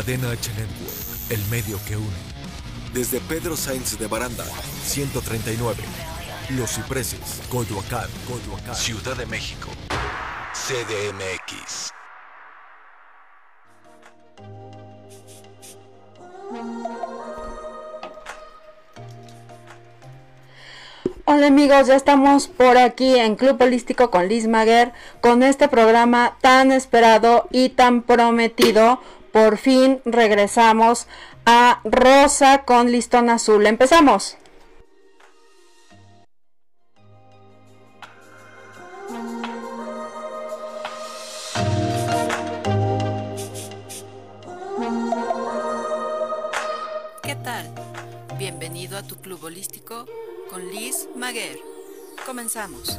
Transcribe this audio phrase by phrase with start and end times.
[0.00, 2.06] Cadena H Network, el medio que une.
[2.94, 4.46] Desde Pedro Sainz de Baranda,
[4.82, 5.76] 139.
[6.56, 9.68] Los Cipreses, Coyoacán, Coyoacán, Ciudad de México.
[10.54, 11.90] CDMX.
[21.26, 26.38] Hola amigos, ya estamos por aquí en Club Holístico con Liz Maguer con este programa
[26.40, 28.98] tan esperado y tan prometido.
[29.32, 31.06] Por fin regresamos
[31.46, 33.66] a Rosa con listón azul.
[33.66, 34.36] Empezamos.
[47.22, 47.72] ¿Qué tal?
[48.36, 50.06] Bienvenido a tu club holístico
[50.50, 51.58] con Liz Maguer.
[52.26, 52.98] Comenzamos.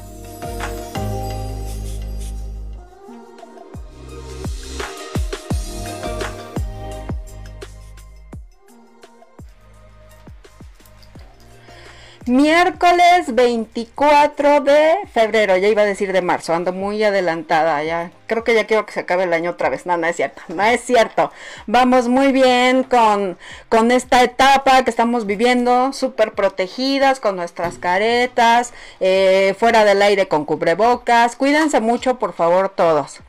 [12.27, 18.43] Miércoles 24 de febrero, ya iba a decir de marzo, ando muy adelantada, ya creo
[18.43, 20.61] que ya quiero que se acabe el año otra vez, no, no es cierto, no
[20.61, 21.31] es cierto,
[21.65, 28.71] vamos muy bien con, con esta etapa que estamos viviendo, súper protegidas, con nuestras caretas,
[28.99, 33.21] eh, fuera del aire con cubrebocas, cuídense mucho por favor todos.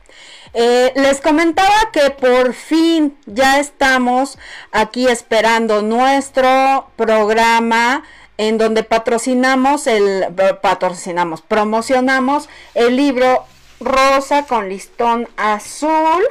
[0.53, 4.37] Eh, les comentaba que por fin ya estamos
[4.71, 8.03] aquí esperando nuestro programa
[8.47, 10.27] en donde patrocinamos el
[10.61, 13.45] patrocinamos, promocionamos el libro
[13.79, 16.23] Rosa con listón azul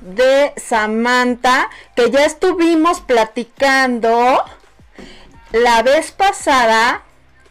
[0.00, 4.42] de Samantha, que ya estuvimos platicando
[5.52, 7.02] la vez pasada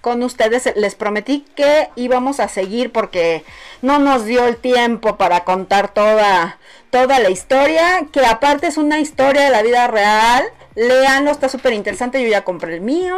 [0.01, 0.71] con ustedes.
[0.75, 3.45] Les prometí que íbamos a seguir porque
[3.81, 6.57] no nos dio el tiempo para contar toda,
[6.89, 10.43] toda la historia, que aparte es una historia de la vida real
[10.75, 12.21] Leanlo, está súper interesante.
[12.21, 13.17] Yo ya compré el mío.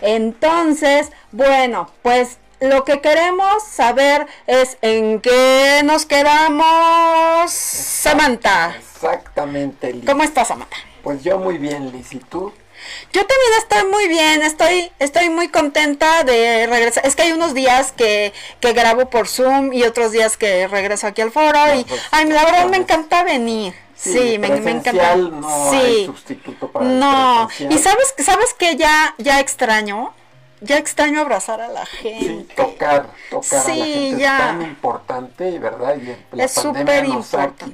[0.00, 8.76] Entonces, bueno, pues lo que queremos saber es en qué nos quedamos, Samantha.
[8.76, 10.06] Exactamente, Liz.
[10.06, 10.76] ¿Cómo estás, Samantha?
[11.02, 12.12] Pues yo muy bien, Liz.
[12.14, 12.52] ¿Y tú?
[13.12, 17.06] Yo también estoy muy bien, estoy, estoy muy contenta de regresar.
[17.06, 21.06] Es que hay unos días que, que grabo por Zoom y otros días que regreso
[21.06, 21.58] aquí al foro.
[21.74, 23.74] y pues, ay, la verdad me encanta venir.
[23.96, 25.16] Sí, me, me, encanta.
[25.16, 25.76] No sí.
[25.76, 30.12] hay sustituto para No, y sabes, sabes que ya, ya extraño,
[30.60, 32.26] ya extraño abrazar a la gente.
[32.26, 34.36] Sí, tocar, tocar a la gente ya.
[34.36, 35.96] es tan importante, ¿verdad?
[35.96, 37.64] Y la es súper importante.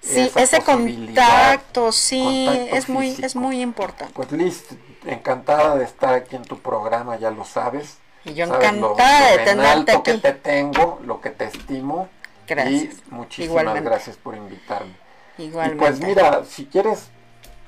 [0.00, 4.14] Sí, ese contacto, sí, es muy, es muy importante.
[4.14, 4.64] Pues Liz,
[5.04, 7.98] encantada de estar aquí en tu programa, ya lo sabes.
[8.24, 10.12] Y yo encantada de tenerte aquí.
[10.12, 12.08] que te tengo, lo que te estimo.
[12.50, 12.96] Gracias.
[13.08, 14.96] Y muchísimas gracias por invitarme.
[15.38, 15.78] Igualmente.
[15.78, 17.08] pues mira, si quieres,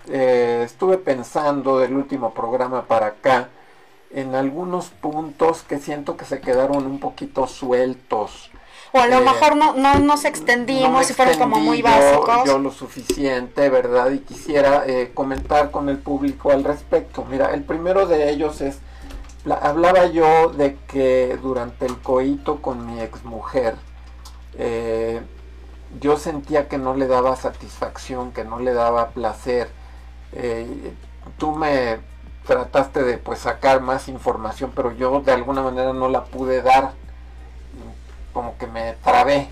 [0.09, 3.49] eh, estuve pensando del último programa para acá
[4.11, 8.51] en algunos puntos que siento que se quedaron un poquito sueltos.
[8.93, 12.45] O a lo eh, mejor no, no nos extendimos y fueron como muy básicos.
[12.45, 14.11] Yo lo suficiente, ¿verdad?
[14.11, 17.25] Y quisiera eh, comentar con el público al respecto.
[17.25, 18.81] Mira, el primero de ellos es,
[19.49, 23.77] hablaba yo de que durante el coito con mi exmujer,
[24.59, 25.21] eh,
[26.01, 29.69] yo sentía que no le daba satisfacción, que no le daba placer.
[30.33, 30.95] Eh,
[31.39, 31.99] tú me
[32.47, 36.93] trataste de pues sacar más información, pero yo de alguna manera no la pude dar,
[38.33, 39.51] como que me trabé.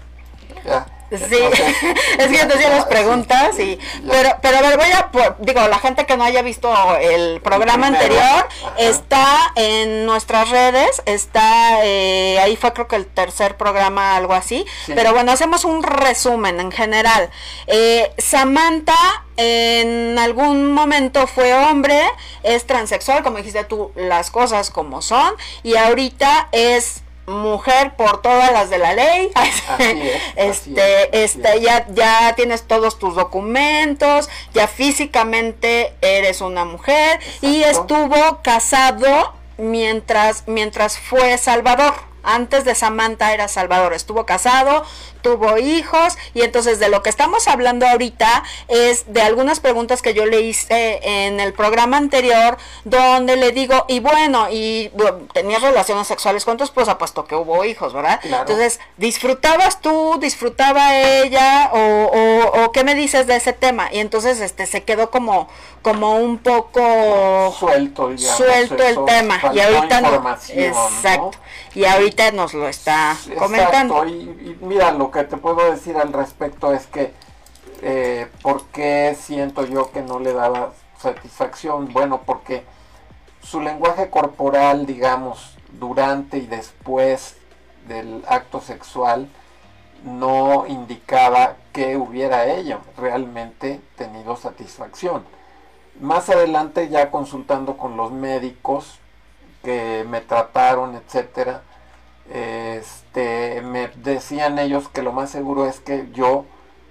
[1.11, 1.37] Sí,
[2.19, 3.79] es que yo te hacía las preguntas y
[4.09, 7.89] pero pero a ver, voy a digo, la gente que no haya visto el programa
[7.89, 8.49] anterior
[8.79, 14.65] está en nuestras redes, está eh, ahí fue creo que el tercer programa algo así,
[14.87, 17.31] pero bueno, hacemos un resumen en general.
[17.67, 22.01] Eh, Samantha en algún momento fue hombre,
[22.43, 28.53] es transexual, como dijiste tú, las cosas como son y ahorita es mujer por todas
[28.53, 29.31] las de la ley.
[30.37, 37.21] este, este, ya, ya tienes todos tus documentos, ya físicamente eres una mujer.
[37.41, 41.95] Y estuvo casado mientras, mientras fue Salvador.
[42.23, 44.85] Antes de Samantha era Salvador, estuvo casado,
[45.23, 50.15] tuvo hijos y entonces de lo que estamos hablando ahorita es de algunas preguntas que
[50.15, 54.91] yo le hice en el programa anterior donde le digo, y bueno, y
[55.33, 58.21] tenías relaciones sexuales con tu esposa, puesto que hubo hijos, ¿verdad?
[58.23, 63.93] Entonces, ¿disfrutabas tú, disfrutaba ella o, o, qué me dices de ese tema?
[63.93, 65.49] Y entonces este se quedó como
[65.83, 69.41] como un poco suelto, suelto el tema.
[69.55, 71.31] Y ahorita no, exacto.
[71.75, 74.07] Y ahorita nos lo está comentando.
[74.07, 77.13] y, mira lo que te puedo decir al respecto es que
[77.83, 81.93] eh, ¿por qué siento yo que no le daba satisfacción?
[81.93, 82.65] Bueno, porque
[83.43, 87.37] su lenguaje corporal, digamos, durante y después
[87.89, 89.29] del acto sexual,
[90.05, 95.25] no indicaba que hubiera ella realmente tenido satisfacción.
[96.01, 98.99] Más adelante ya consultando con los médicos
[99.63, 101.63] que me trataron, etcétera,
[102.29, 106.45] este, me decían ellos que lo más seguro es que yo,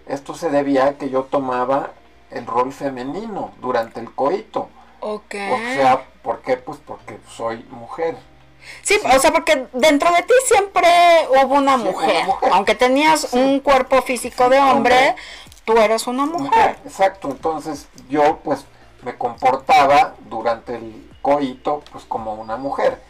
[0.08, 1.92] esto se debía a que yo tomaba
[2.32, 4.70] el rol femenino durante el coito.
[5.00, 5.36] Ok.
[5.52, 6.58] O sea, ¿por qué?
[6.58, 8.18] Pues porque soy mujer.
[8.82, 10.88] Sí, o sea, porque dentro de ti siempre
[11.30, 12.26] hubo una, Sí, una mujer.
[12.52, 13.38] Aunque tenías Sí.
[13.40, 15.16] un cuerpo físico de hombre, hombre.
[15.64, 16.48] tú eres una mujer.
[16.50, 17.30] Mujer, exacto.
[17.30, 18.66] Entonces yo pues
[19.04, 23.02] me comportaba durante el coito pues como una mujer.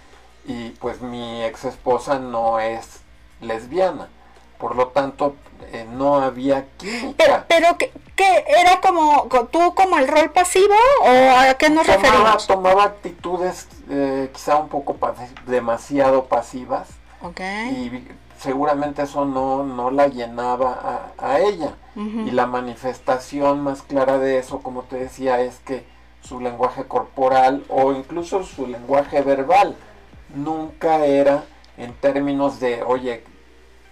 [0.45, 3.01] Y pues mi ex esposa no es
[3.41, 4.09] lesbiana.
[4.57, 5.35] Por lo tanto,
[5.71, 7.45] eh, no había Pero, química.
[7.47, 8.43] pero ¿qué, qué?
[8.47, 12.47] era como co- tú como el rol pasivo o a qué nos tomaba, referimos?
[12.47, 14.97] tomaba actitudes eh, quizá un poco
[15.45, 16.89] demasiado pasivas.
[17.21, 17.39] Ok.
[17.71, 18.07] y
[18.39, 21.73] seguramente eso no, no la llenaba a, a ella.
[21.95, 25.85] Y la manifestación más clara de eso, como te decía, es que
[26.21, 29.75] su lenguaje corporal o incluso su lenguaje verbal
[30.35, 31.43] nunca era
[31.77, 33.23] en términos de, oye,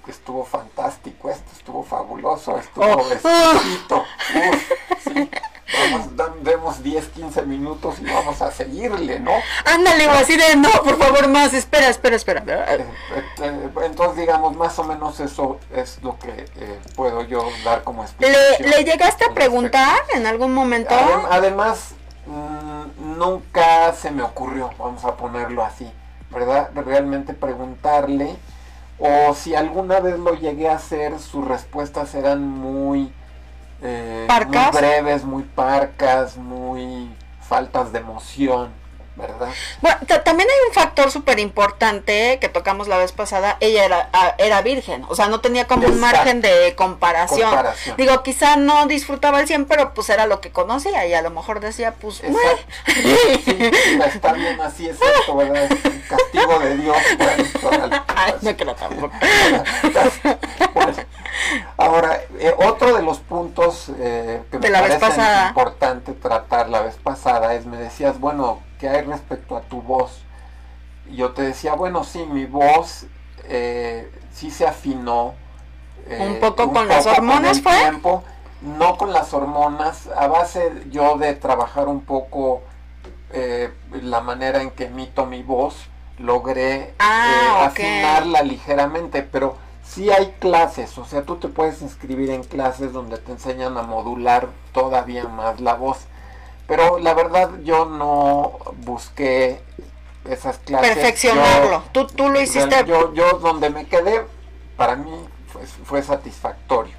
[0.08, 3.12] estuvo fantástico, esto estuvo fabuloso, estuvo Oh.
[3.12, 4.06] exquisito,
[5.04, 5.30] sí,
[5.92, 9.32] vamos, dan- demos 10, 15 minutos y vamos a seguirle, ¿no?
[9.66, 12.44] Ándale, o así de, no, por favor, más, espera, espera, espera.
[12.48, 12.86] Eh,
[13.42, 18.04] eh, Entonces, digamos, más o menos eso es lo que eh, puedo yo dar como
[18.04, 18.70] ¿Le, explicación.
[18.70, 20.96] ¿Le llegaste a preguntar en algún momento?
[20.96, 21.96] Adem- además,
[22.28, 25.92] mm, nunca se me ocurrió, vamos a ponerlo así,
[26.32, 26.70] ¿verdad?
[26.74, 28.36] Realmente preguntarle,
[29.00, 33.12] o si alguna vez lo llegué a hacer, sus respuestas eran muy,
[33.82, 37.10] eh, muy breves, muy parcas, muy
[37.42, 38.72] faltas de emoción,
[39.18, 39.50] ¿verdad?
[39.82, 43.58] Bueno, ta- también hay un factor súper importante que tocamos la vez pasada.
[43.60, 46.16] Ella era, a- era virgen, o sea, no tenía como un Exacto.
[46.18, 47.50] margen de comparación.
[47.50, 47.98] Comparación.
[47.98, 51.32] Digo, quizá no disfrutaba el 100, pero pues era lo que conocía y a lo
[51.32, 52.16] mejor decía, pues.
[52.18, 52.24] Sí,
[54.06, 55.64] está bien así, es cierto, ¿verdad?
[55.64, 56.98] Es un castigo de Dios.
[57.64, 58.02] Órale.
[58.16, 59.14] Ay, no creo tampoco.
[61.78, 66.82] Ahora, eh, otro de los puntos eh, que me De vez parece importante tratar la
[66.82, 70.24] vez pasada es, me decías, bueno, ¿qué hay respecto a tu voz?
[71.10, 73.06] Y yo te decía, bueno, sí, mi voz
[73.46, 75.36] eh, sí se afinó.
[76.20, 77.78] Un poco con las hormonas, el ¿fue?
[77.80, 78.24] tiempo,
[78.62, 82.64] no con las hormonas, a base yo de trabajar un poco
[83.92, 85.76] la manera en que emito mi voz,
[86.18, 89.58] logré Ah, afinarla ligeramente, pero
[89.88, 93.84] sí hay clases, o sea, tú te puedes inscribir en clases donde te enseñan a
[93.84, 96.00] modular todavía más la voz.
[96.68, 99.62] Pero la verdad yo no busqué
[100.30, 100.96] esas clases.
[100.96, 101.70] Perfeccionarlo.
[101.72, 102.84] Yo- Tú, tú lo hiciste.
[102.86, 104.26] yo, yo donde me quedé,
[104.76, 105.12] para mí
[105.48, 106.96] fue, fue satisfactorio.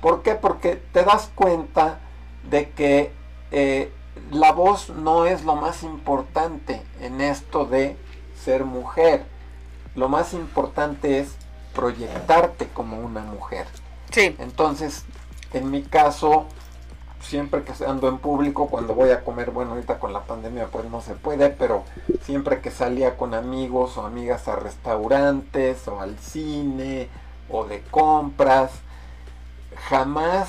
[0.00, 0.36] ¿Por qué?
[0.36, 1.98] Porque te das cuenta
[2.48, 3.12] de que
[3.50, 3.92] eh,
[4.30, 7.96] la voz no es lo más importante en esto de
[8.44, 9.24] ser mujer.
[9.96, 11.34] Lo más importante es
[11.74, 13.66] proyectarte como una mujer.
[14.10, 14.34] Sí.
[14.38, 15.04] Entonces,
[15.52, 16.46] en mi caso,
[17.20, 20.84] siempre que ando en público, cuando voy a comer, bueno, ahorita con la pandemia pues
[20.90, 21.84] no se puede, pero
[22.22, 27.08] siempre que salía con amigos o amigas a restaurantes o al cine
[27.48, 28.70] o de compras,
[29.88, 30.48] jamás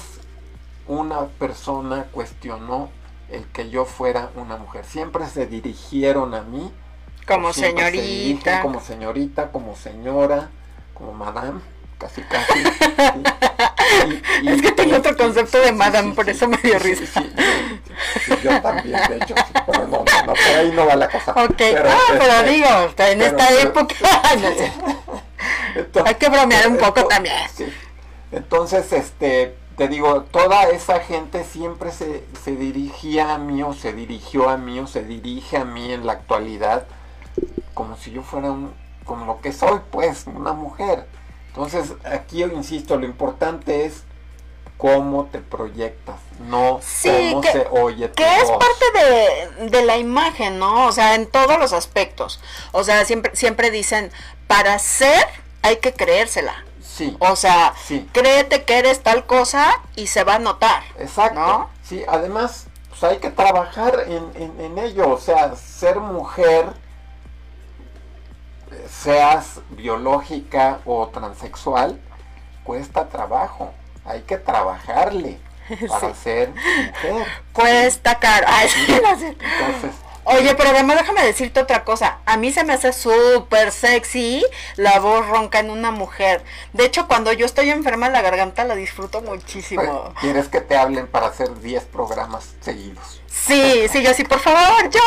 [0.87, 2.89] una persona cuestionó
[3.29, 4.85] el que yo fuera una mujer.
[4.85, 6.71] Siempre se dirigieron a mí
[7.27, 8.61] Como siempre se dirigen señorita.
[8.61, 10.49] como señorita, como señora,
[10.99, 11.59] como madame,
[11.97, 12.53] casi casi.
[12.63, 12.69] sí.
[14.43, 17.23] Y- y- Es que tengo otro concepto de madame, por eso me dio risa.
[18.43, 21.31] yo también, de hecho, sí, pero no, no, no, por ahí no va la cosa.
[21.31, 23.95] Ok, Pero, ah, pero este, digo, en esta pero- época.
[24.33, 24.71] entonces-
[26.05, 27.35] Hay que bromear un poco entonces, también.
[27.55, 27.65] sí.
[28.31, 33.93] Entonces, este, te digo, toda esa gente siempre se, se dirigía a mí o se
[33.93, 36.85] dirigió a mí o se dirige a mí en la actualidad
[37.73, 38.73] como si yo fuera un,
[39.09, 41.07] como lo que soy, pues, una mujer.
[41.47, 44.03] Entonces, aquí yo insisto, lo importante es
[44.77, 46.15] cómo te proyectas,
[46.47, 48.85] no Sí, cómo que- se oye tu Que es parte
[49.63, 50.85] de, de la imagen, ¿no?
[50.87, 52.39] O sea, en todos los aspectos.
[52.71, 54.11] O sea, siempre, siempre dicen,
[54.47, 55.25] para ser
[55.63, 56.63] hay que creérsela.
[56.81, 58.07] Sí, O sea, sí.
[58.13, 60.83] créete que eres tal cosa y se va a notar.
[60.99, 61.39] Exacto.
[61.39, 61.69] ¿No?
[61.83, 65.09] Sí, además, pues hay que trabajar en, en- en ello.
[65.09, 66.65] O sea, ser mujer,
[68.89, 71.99] seas biológica o transexual,
[72.63, 73.73] cuesta trabajo.
[74.05, 75.39] Hay que trabajarle.
[75.87, 77.27] para ser mujer.
[77.53, 78.47] Cuesta caro.
[78.49, 78.85] Ay, sí.
[78.89, 79.95] Entonces,
[80.25, 82.19] Oye, pero además déjame decirte otra cosa.
[82.25, 84.45] A mí se me hace súper sexy
[84.75, 86.43] la voz ronca en una mujer.
[86.73, 89.81] De hecho, cuando yo estoy enferma en la garganta la disfruto muchísimo.
[89.81, 93.18] pues, quieres que te hablen para hacer 10 programas seguidos.
[93.31, 94.99] Sí, sí, yo sí, por favor, yo,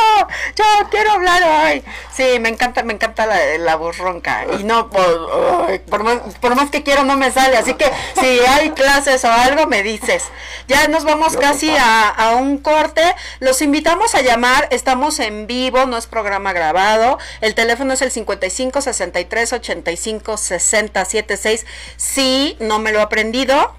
[0.56, 1.84] yo quiero hablar hoy.
[2.12, 4.46] Sí, me encanta, me encanta la, la voz ronca.
[4.58, 7.56] Y no, por, por, más, por más que quiero no me sale.
[7.56, 10.24] Así que si hay clases o algo, me dices.
[10.66, 13.02] Ya nos vamos casi a, a un corte.
[13.40, 14.66] Los invitamos a llamar.
[14.70, 17.18] Estamos en vivo, no es programa grabado.
[17.40, 21.66] El teléfono es el 55 63 85 60 76.
[21.96, 23.74] Sí, no me lo he aprendido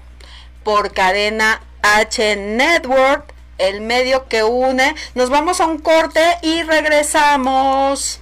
[0.62, 4.94] por cadena H Network, el medio que une.
[5.14, 8.20] Nos vamos a un corte y regresamos.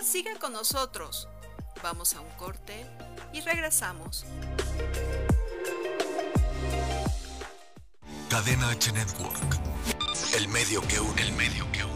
[0.00, 1.28] Siga con nosotros.
[1.82, 2.86] Vamos a un corte
[3.32, 4.24] y regresamos.
[8.30, 9.58] Cadena H Network.
[10.34, 11.22] El medio que une.
[11.22, 11.95] El medio que une.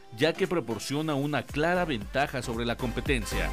[0.17, 3.49] ya que proporciona una clara ventaja sobre la competencia.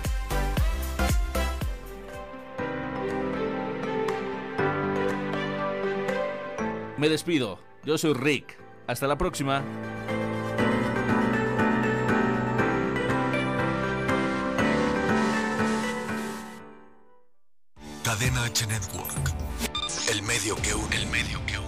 [6.96, 9.62] Me despido, yo soy Rick, hasta la próxima.
[18.02, 19.32] Cadena H Network.
[20.10, 20.96] El medio que une.
[20.96, 21.67] El medio que une.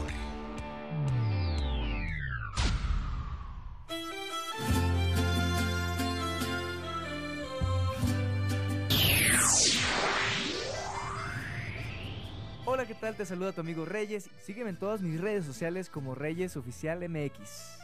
[12.90, 13.14] ¿Qué tal?
[13.14, 14.28] Te saluda tu amigo Reyes.
[14.44, 17.78] Sígueme en todas mis redes sociales como Reyes Oficial MX.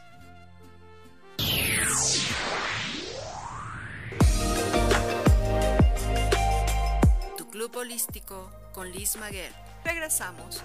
[7.39, 9.53] Tu club holístico con Liz Maguer.
[9.85, 10.65] Regresamos.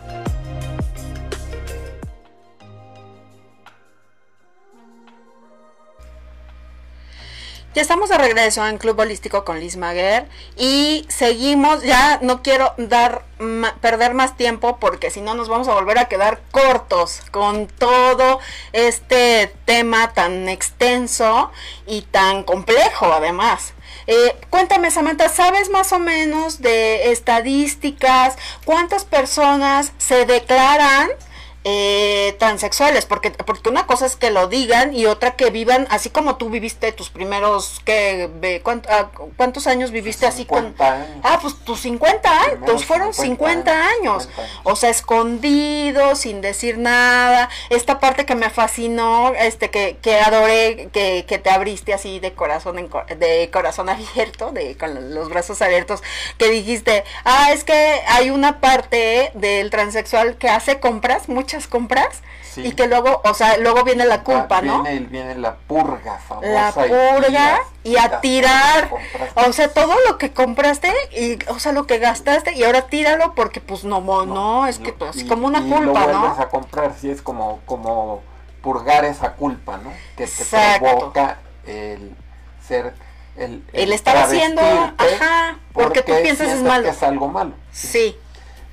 [7.73, 12.73] Ya estamos de regreso en Club Holístico con Liz Maguer y seguimos, ya no quiero
[12.77, 13.23] dar
[13.79, 18.39] perder más tiempo porque si no nos vamos a volver a quedar cortos con todo
[18.73, 21.49] este tema tan extenso
[21.87, 23.73] y tan complejo además.
[24.05, 28.35] Eh, cuéntame Samantha, ¿sabes más o menos de estadísticas?
[28.65, 31.09] ¿Cuántas personas se declaran
[31.63, 36.09] eh, transexuales, porque, porque una cosa es que lo digan y otra que vivan así
[36.09, 38.61] como tú viviste tus primeros, que
[39.37, 40.61] ¿cuántos años viviste así con...
[40.61, 41.17] 50 años.
[41.23, 44.23] Ah, pues tus 50 años, Primeros fueron 50, 50 años.
[44.23, 44.51] 50 años.
[44.63, 47.49] O sea, escondidos, sin decir nada.
[47.69, 52.33] Esta parte que me fascinó, este que, que adoré, que, que te abriste así de
[52.33, 56.01] corazón en de corazón abierto, de con los brazos abiertos,
[56.37, 62.21] que dijiste, ah, es que hay una parte del transexual que hace compras, muchas compras,
[62.53, 62.67] Sí.
[62.67, 64.83] y que luego, o sea, luego viene la culpa, Ah, ¿no?
[64.83, 66.47] Viene, viene la purga famosa.
[66.49, 68.89] la purga y a tirar,
[69.35, 73.33] o sea, todo lo que compraste y, o sea, lo que gastaste y ahora tíralo
[73.35, 76.41] porque pues no, no, es que pues, como una y lo culpa, vuelves ¿no?
[76.43, 78.21] a comprar, sí, es como, como
[78.61, 79.89] purgar esa culpa, ¿no?
[80.17, 80.85] Que te Exacto.
[80.85, 82.15] provoca el
[82.67, 82.93] ser,
[83.37, 86.83] el, El estar haciendo, ajá, porque tú piensas es malo.
[86.83, 87.53] que es algo malo.
[87.71, 88.17] Sí,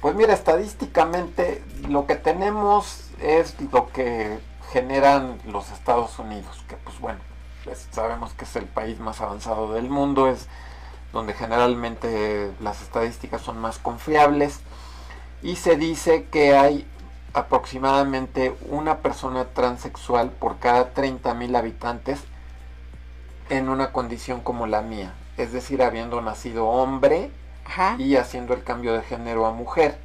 [0.00, 4.38] Pues mira, estadísticamente lo que tenemos es lo que
[4.70, 7.18] generan los Estados Unidos, que pues bueno,
[7.64, 10.46] pues, sabemos que es el país más avanzado del mundo, es
[11.12, 14.60] donde generalmente las estadísticas son más confiables.
[15.42, 16.86] Y se dice que hay
[17.32, 22.20] aproximadamente una persona transexual por cada 30.000 habitantes
[23.48, 27.30] en una condición como la mía, es decir, habiendo nacido hombre
[27.68, 27.96] Ajá.
[27.98, 29.98] y haciendo el cambio de género a mujer.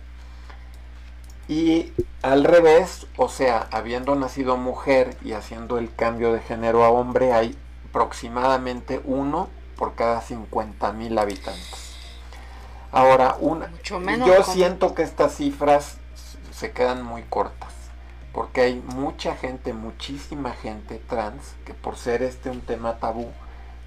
[1.48, 1.92] Y
[2.22, 7.34] al revés, o sea, habiendo nacido mujer y haciendo el cambio de género a hombre,
[7.34, 7.58] hay
[7.90, 11.96] aproximadamente uno por cada 50.000 habitantes.
[12.92, 15.98] Ahora, una, yo siento que estas cifras
[16.52, 17.74] se quedan muy cortas,
[18.32, 23.32] porque hay mucha gente, muchísima gente trans, que por ser este un tema tabú,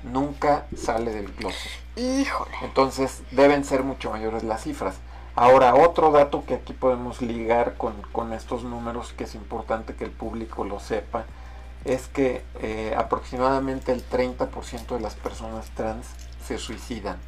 [0.07, 1.71] nunca sale del closet.
[1.97, 2.51] Híjole.
[2.63, 4.97] Entonces deben ser mucho mayores las cifras.
[5.35, 10.05] Ahora, otro dato que aquí podemos ligar con, con estos números, que es importante que
[10.05, 11.27] el público lo sepa,
[11.85, 16.07] es que eh, aproximadamente el 30% de las personas trans
[16.45, 17.19] se suicidan.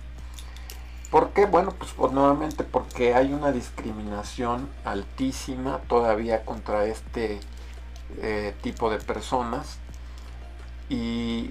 [1.10, 1.46] ¿Por qué?
[1.46, 7.40] Bueno, pues, pues, nuevamente porque hay una discriminación altísima todavía contra este
[8.18, 9.78] eh, tipo de personas
[10.88, 11.50] y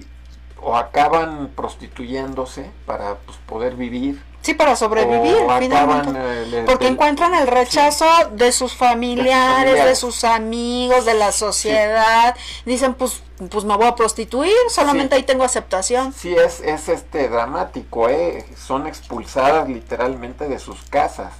[0.62, 6.10] o acaban prostituyéndose para pues, poder vivir Sí, para sobrevivir, finalmente.
[6.14, 12.34] eh, Porque encuentran el rechazo de sus familiares, de sus amigos, de la sociedad.
[12.64, 15.20] Dicen, pues, pues me voy a prostituir, solamente Sí.
[15.20, 16.12] ahí tengo aceptación.
[16.14, 18.46] Sí, es, es este dramático, ¿eh?
[18.56, 21.32] Son expulsadas literalmente de sus casas.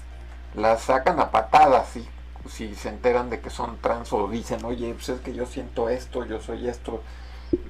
[0.55, 2.07] Las sacan a patadas, ¿sí?
[2.51, 5.89] Si se enteran de que son trans o dicen, oye, pues es que yo siento
[5.89, 7.01] esto, yo soy esto.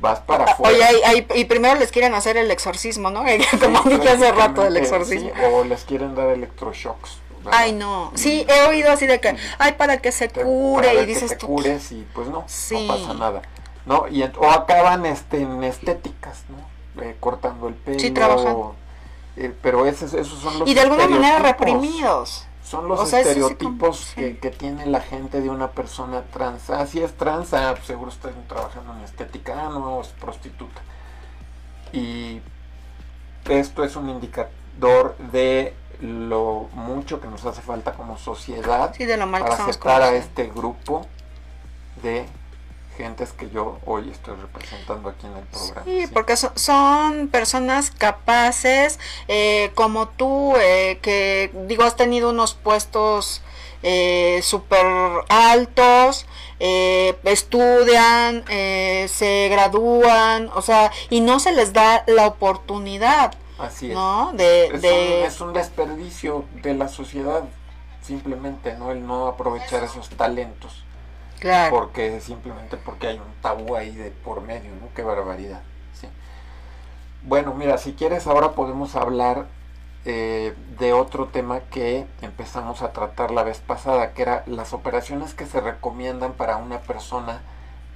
[0.01, 0.75] Vas para afuera.
[0.77, 3.25] Oye, ahí- ahí- y primero les quieren hacer el exorcismo, ¿no?
[3.63, 5.31] Como Sí, dije hace rato, el prácticamente, exorcismo.
[5.35, 7.19] sí, o les quieren dar electroshocks.
[7.45, 7.53] ¿verdad?
[7.55, 8.11] Ay, no.
[8.15, 10.89] Sí, he oído así de que, ay, para que se cure.
[10.89, 12.87] para Y ver que dices te tú, cures y pues no, Sí.
[12.87, 13.43] no pasa nada.
[13.87, 14.07] ¿no?
[14.09, 17.03] Y, o acaban este, en estéticas, ¿no?
[17.03, 17.99] Eh, cortando el pelo.
[18.01, 18.57] Sí, trabajan.
[19.37, 22.45] eh, pero esos, esos son los y de alguna manera reprimidos.
[22.69, 26.69] Son los O sea, estereotipos que, tiene la gente de una persona trans.
[26.69, 30.83] Ah, si es trans, ah, pues seguro está trabajando en estética, ah, no, es prostituta.
[31.95, 32.43] Y
[33.49, 39.17] esto es un indicador de lo mucho que nos hace falta como sociedad Sí, de
[39.17, 41.07] lo mal que para aceptar a este grupo
[42.03, 42.27] de
[42.99, 45.83] gentes que yo hoy estoy representando aquí en el programa.
[45.87, 46.13] Sí, sí.
[46.13, 53.41] porque so- son personas capaces, eh, como tú, eh, que digo, has tenido unos puestos
[53.85, 54.85] eh, súper
[55.29, 56.27] altos,
[56.59, 63.89] eh, estudian, eh, se gradúan, o sea, y no se les da la oportunidad, Así
[63.89, 63.95] es.
[63.95, 64.33] ¿no?
[64.35, 67.45] De, Es, de- un, es un desperdicio de la sociedad,
[68.03, 68.91] simplemente, ¿no?
[68.91, 70.83] El no aprovechar esos talentos,
[71.39, 71.75] claro.
[71.77, 74.89] porque simplemente porque hay un tabú ahí de por medio, ¿no?
[74.95, 75.63] Qué barbaridad,
[75.99, 76.09] sí.
[77.23, 79.47] Bueno, mira, si quieres ahora podemos hablar
[80.05, 85.35] eh, de otro tema que empezamos a tratar la vez pasada, que era las operaciones
[85.35, 87.43] que se recomiendan para una persona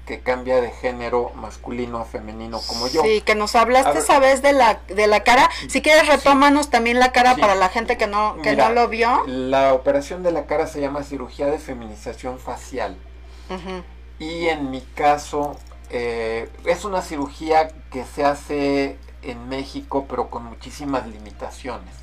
[0.06, 3.02] que cambia de género masculino a femenino como yo.
[3.02, 5.48] Sí, que nos hablaste esa vez de la, de la cara.
[5.68, 7.40] Si quieres, retómanos también la cara Sí.
[7.40, 9.22] para la gente que no, que Mira, no lo vio.
[9.26, 12.96] La operación de la cara se llama cirugía de feminización facial.
[14.18, 15.56] Y en mi caso,
[15.90, 21.94] eh, es una cirugía que se hace en México, pero con muchísimas limitaciones.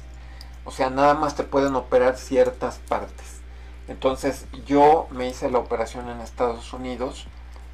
[0.66, 3.40] O sea, nada más te pueden operar ciertas partes.
[3.88, 7.28] Entonces, yo me hice la operación en Estados Unidos,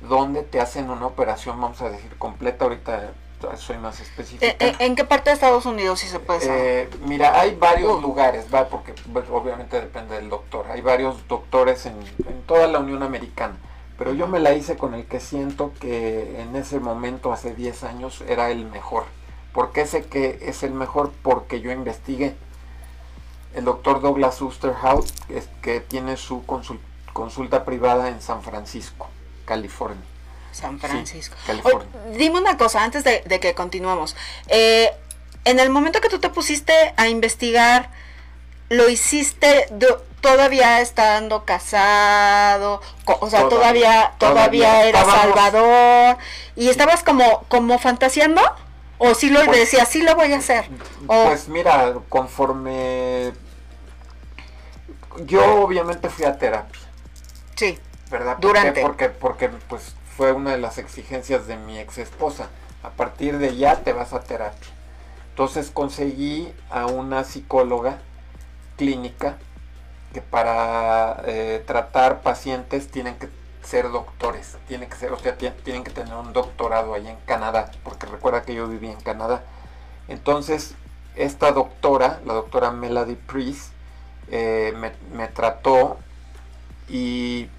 [0.07, 2.65] donde te hacen una operación, vamos a decir, completa.
[2.65, 3.11] Ahorita
[3.57, 4.45] soy más específica.
[4.47, 6.59] Eh, eh, ¿En qué parte de Estados Unidos si se puede saber?
[6.61, 8.93] Eh, mira, hay varios lugares, va, porque
[9.31, 10.65] obviamente depende del doctor.
[10.69, 13.55] Hay varios doctores en, en toda la Unión Americana.
[13.97, 17.83] Pero yo me la hice con el que siento que en ese momento, hace 10
[17.85, 19.05] años, era el mejor.
[19.53, 21.11] ¿Por qué sé que es el mejor?
[21.23, 22.35] Porque yo investigué.
[23.53, 26.79] El doctor Douglas Osterhout, que, es- que tiene su consul-
[27.13, 29.07] consulta privada en San Francisco,
[29.45, 30.03] California.
[30.55, 31.35] San sí, Francisco.
[31.45, 31.87] California.
[32.07, 34.15] Oye, dime una cosa antes de, de que continuemos.
[34.47, 34.91] Eh,
[35.43, 37.89] en el momento que tú te pusiste a investigar,
[38.69, 42.81] ¿lo hiciste do- todavía estando casado?
[43.05, 46.17] O sea, todavía, Todavía, era estábamos- Salvador.
[46.55, 48.41] ¿Y estabas como, como fantaseando?
[48.97, 50.69] ¿O sí lo Pues- decías, sí lo voy a hacer?
[51.07, 53.33] O, Pues mira, conforme
[55.25, 56.81] yo obviamente fui a terapia,
[57.55, 57.77] sí.
[58.09, 58.33] ¿verdad?
[58.37, 58.47] ¿Por qué?
[58.47, 58.81] Durante.
[58.81, 62.49] Porque, porque pues fue una de las exigencias de mi ex esposa.
[62.83, 64.69] A partir de ya te vas a terapia.
[65.29, 67.99] Entonces conseguí a una psicóloga
[68.77, 69.37] clínica
[70.13, 73.27] que para eh, tratar pacientes tienen que
[73.63, 77.17] ser doctores, tienen que ser, o sea, ti- tienen que tener un doctorado allá en
[77.25, 79.43] Canadá, porque recuerda que yo viví en Canadá.
[80.07, 80.75] Entonces,
[81.15, 83.71] esta doctora, la doctora Melody Priest,
[84.29, 85.97] eh, me, me trató
[86.87, 87.49] y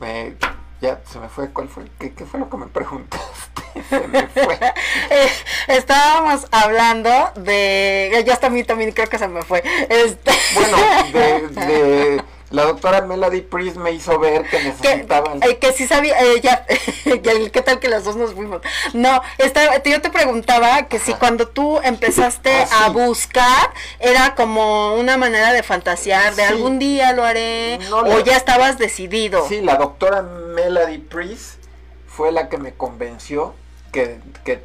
[0.00, 0.34] me,
[0.80, 1.84] ya se me fue, ¿cuál fue?
[1.98, 3.62] ¿Qué, qué fue lo que me preguntaste?
[3.88, 4.58] se me fue.
[5.10, 5.28] Eh,
[5.68, 8.22] estábamos hablando de.
[8.26, 9.62] Ya hasta a mí también creo que se me fue.
[9.88, 10.32] Este...
[10.54, 10.76] Bueno,
[11.12, 15.42] de, de la doctora Melody Priest me hizo ver que que, necesitaban.
[15.42, 16.64] eh, que sí sabía, eh, ya,
[17.52, 18.62] ¿qué tal que las dos nos fuimos?
[18.94, 21.20] No, esta- yo te preguntaba que si Ajá.
[21.20, 26.52] cuando tú empezaste Ah, a buscar era como una manera de fantasear, de Sí.
[26.52, 29.46] algún día lo haré, No o ya estabas decidido.
[29.46, 31.62] Sí, la doctora Melody Priest
[32.06, 33.54] fue la que me convenció
[33.92, 34.62] que, que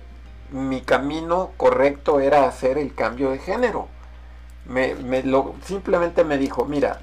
[0.52, 3.88] mi camino correcto era hacer el cambio de género.
[4.66, 7.02] Me, me lo, simplemente me dijo, mira,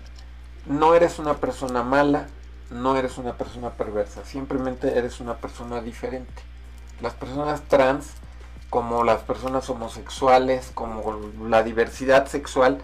[0.71, 2.29] no eres una persona mala,
[2.71, 6.43] no eres una persona perversa, simplemente eres una persona diferente.
[7.03, 8.13] Las personas trans,
[8.71, 12.81] como las personas homosexuales, como la diversidad sexual,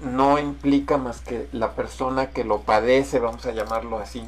[0.00, 4.24] no implica más que la persona que lo padece, vamos a llamarlo así,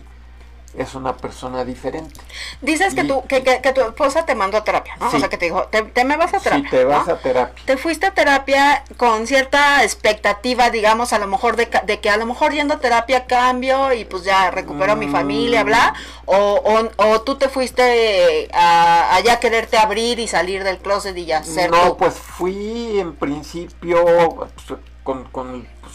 [0.75, 2.19] es una persona diferente.
[2.63, 5.11] Dices que, tú, que, que, que tu esposa te mandó a terapia, ¿no?
[5.11, 5.17] Sí.
[5.17, 6.65] O sea, que te dijo, te, te me vas a terapia.
[6.65, 7.13] Si te vas ¿no?
[7.13, 7.63] a terapia.
[7.67, 12.17] Te fuiste a terapia con cierta expectativa, digamos, a lo mejor de, de que a
[12.17, 15.13] lo mejor yendo a terapia cambio y pues ya recupero a mi Mm.
[15.13, 20.65] familia, bla, o, o, o tú te fuiste a, a ya quererte abrir y salir
[20.65, 21.97] del closet y ya ser No, tú.
[21.99, 24.03] pues fui en principio
[24.37, 25.93] pues, con, con, pues,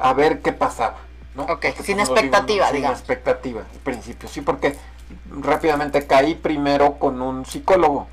[0.00, 0.98] a ver qué pasaba.
[1.34, 1.42] ¿No?
[1.44, 2.98] Ok, Porque, sin pues, no expectativa, sin digamos.
[2.98, 4.76] expectativa, en principio, sí, porque
[5.30, 8.08] rápidamente caí primero con un psicólogo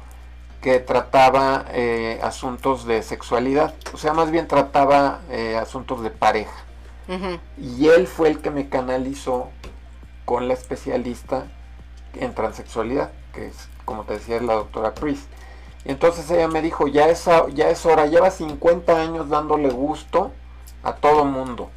[0.61, 6.53] que trataba eh, asuntos de sexualidad, o sea, más bien trataba eh, asuntos de pareja.
[7.57, 9.49] Y él fue el que me canalizó
[10.23, 11.47] con la especialista
[12.13, 15.27] en transexualidad, que es, como te decía, es la doctora Priest.
[15.83, 20.31] Y entonces ella me dijo, ya es, ya es hora, lleva 50 años dándole gusto
[20.83, 21.69] a todo mundo.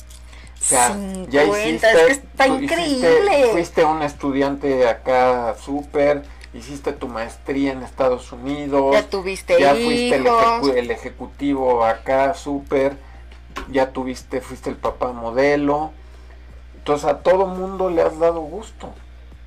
[0.65, 0.97] O sea,
[1.29, 3.47] ya 50, hiciste, es que está tú hiciste- increíble.
[3.53, 6.23] fuiste un estudiante acá súper,
[6.55, 8.93] hiciste tu maestría en Estados Unidos.
[8.95, 10.43] Ya tuviste Ya fuiste el, hijos.
[10.43, 12.97] ejecu- el ejecutivo acá, súper.
[13.71, 15.91] Ya tuviste, fuiste el papá modelo.
[16.77, 18.89] Entonces a todo mundo le has dado gusto.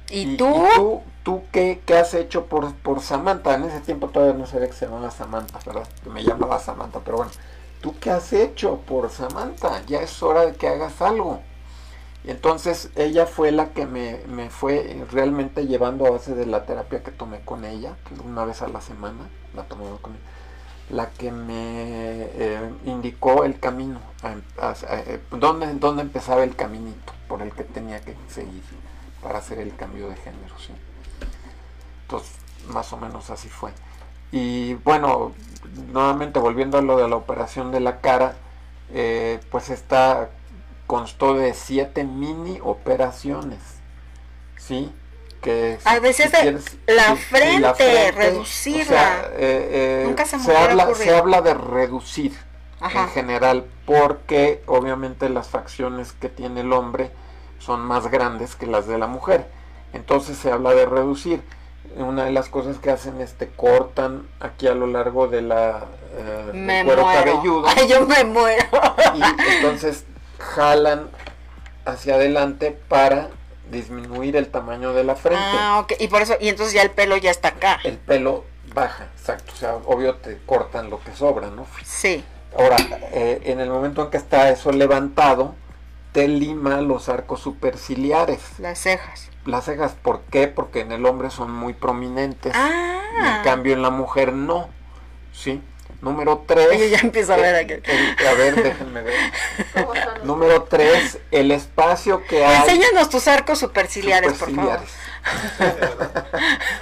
[0.10, 0.66] ¿Y, tú?
[0.76, 3.56] tú, tú qué, qué has hecho por, por Samantha?
[3.56, 5.88] En ese tiempo todavía no sabía que se llamaba Samantha, ¿verdad?
[6.04, 7.32] Que me llamaba Samantha, pero bueno.
[7.82, 9.84] ¿Tú qué has hecho por Samantha?
[9.86, 11.42] Ya es hora de que hagas algo.
[12.26, 17.12] Entonces ella fue la que me, fue realmente llevando a base de la terapia que
[17.12, 20.24] tomé con ella, una vez a la semana la tomaba con ella,
[20.90, 27.42] la que me eh, indicó el camino, a- eh, dónde, dónde empezaba el caminito por
[27.42, 28.64] el que tenía que seguir
[29.24, 30.74] para hacer el cambio de género, ¿sí?
[32.04, 32.32] Entonces,
[32.68, 33.72] más o menos así fue.
[34.32, 35.32] Y bueno,
[35.92, 38.36] nuevamente volviendo a lo de la operación de la cara,
[38.94, 40.30] eh, pues esta
[40.86, 43.60] constó de siete mini operaciones,
[44.58, 44.92] ¿sí?
[45.42, 49.22] Que decías de la frente, reducirla.
[49.34, 52.34] eh, eh, Nunca se me se, habla, se habla de reducir
[52.80, 53.04] Ajá.
[53.04, 57.12] en general, porque obviamente las facciones que tiene el hombre
[57.60, 59.48] son más grandes que las de la mujer.
[59.94, 61.42] Entonces se habla de reducir.
[61.96, 65.86] Una de las cosas que hacen es te cortan aquí a lo largo de la
[66.16, 67.24] eh, Me cuero muero.
[67.24, 68.66] cabelludo Ay, yo me muero.
[69.16, 69.22] y
[69.56, 70.06] entonces
[70.40, 71.10] jalan
[71.86, 73.30] hacia adelante para
[73.72, 75.42] disminuir el tamaño de la frente.
[75.44, 75.94] Ah, ok.
[76.00, 77.80] Y por eso, y entonces ya el pelo ya está acá.
[77.84, 79.52] El pelo baja, exacto.
[79.54, 81.66] O sea, obvio te cortan lo que sobra, ¿no?
[81.84, 82.24] Sí.
[82.58, 82.78] Ahora,
[83.12, 85.56] eh, en el momento en que está eso levantado,
[86.12, 88.60] te lima los arcos superciliares.
[88.60, 89.30] Las cejas.
[89.48, 90.48] Las cejas, ¿por qué?
[90.48, 92.54] Porque en el hombre son muy prominentes.
[92.54, 93.38] Y Ah.
[93.38, 94.70] en cambio en la mujer no.
[95.34, 95.62] ¿Sí?
[96.02, 96.80] Número 3.
[96.80, 97.74] Yo ya empiezo a ver aquí.
[98.28, 99.16] a ver, déjenme ver.
[100.24, 102.58] Número 3, el espacio que hay.
[102.58, 104.80] Enséñanos tus arcos superciliares, por favor.
[105.58, 105.98] superciliares.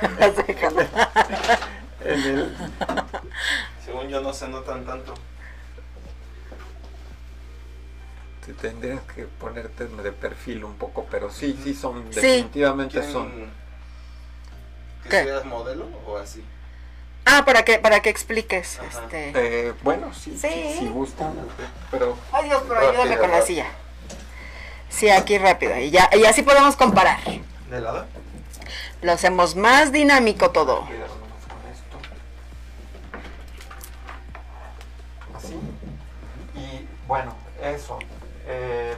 [0.19, 0.73] Las cejas.
[2.06, 2.56] En el-
[3.84, 5.13] Según yo no se notan tanto.
[8.45, 12.19] Te tendrías que ponerte de perfil un poco, pero sí, sí son, Sí.
[12.21, 13.31] definitivamente ¿Quieren son.
[15.03, 15.23] que ¿Qué?
[15.23, 16.43] seas modelo o así?
[17.25, 18.79] Ah, para que, para que expliques.
[18.79, 18.88] Ajá.
[19.03, 19.31] Este.
[19.69, 20.47] Eh, bueno, sí, Sí.
[20.47, 21.34] sí, si gustan,
[21.89, 23.65] pero Ay Dios, pero ayúdame Rápido, con la silla.
[24.89, 25.75] Sí, aquí rápido.
[25.77, 27.19] Y ya, y así podemos comparar.
[27.69, 28.05] ¿De lado?
[29.01, 30.88] Lo hacemos más dinámico todo.
[35.36, 35.53] Así.
[36.55, 37.99] Y bueno, eso.
[38.47, 38.95] Eh,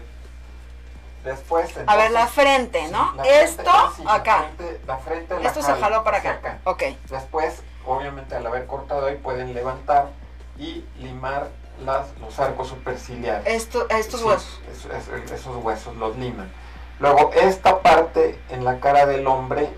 [1.23, 1.69] después.
[1.85, 3.13] A ver, la frente, ¿no?
[3.15, 4.37] la frente, Esto, ah, sí, la acá.
[4.55, 6.59] frente- La frente, la Esto se jaló para hacia acá.
[6.63, 6.83] Ok.
[7.09, 10.09] Después, obviamente, al haber cortado ahí, pueden levantar
[10.57, 11.49] y limar
[11.85, 13.45] las, los arcos superciliares.
[13.45, 14.61] Esto, estos Sí, huesos.
[14.71, 16.51] eso- eso- esos huesos los liman.
[16.99, 19.69] Luego, esta parte en la cara del hombre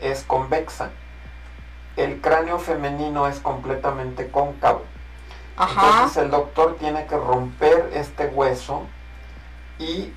[0.00, 0.90] es convexa.
[1.96, 4.82] El cráneo femenino es completamente cóncavo.
[5.56, 5.80] Ajá.
[5.90, 8.86] Entonces el doctor tiene que romper este hueso
[9.80, 10.14] y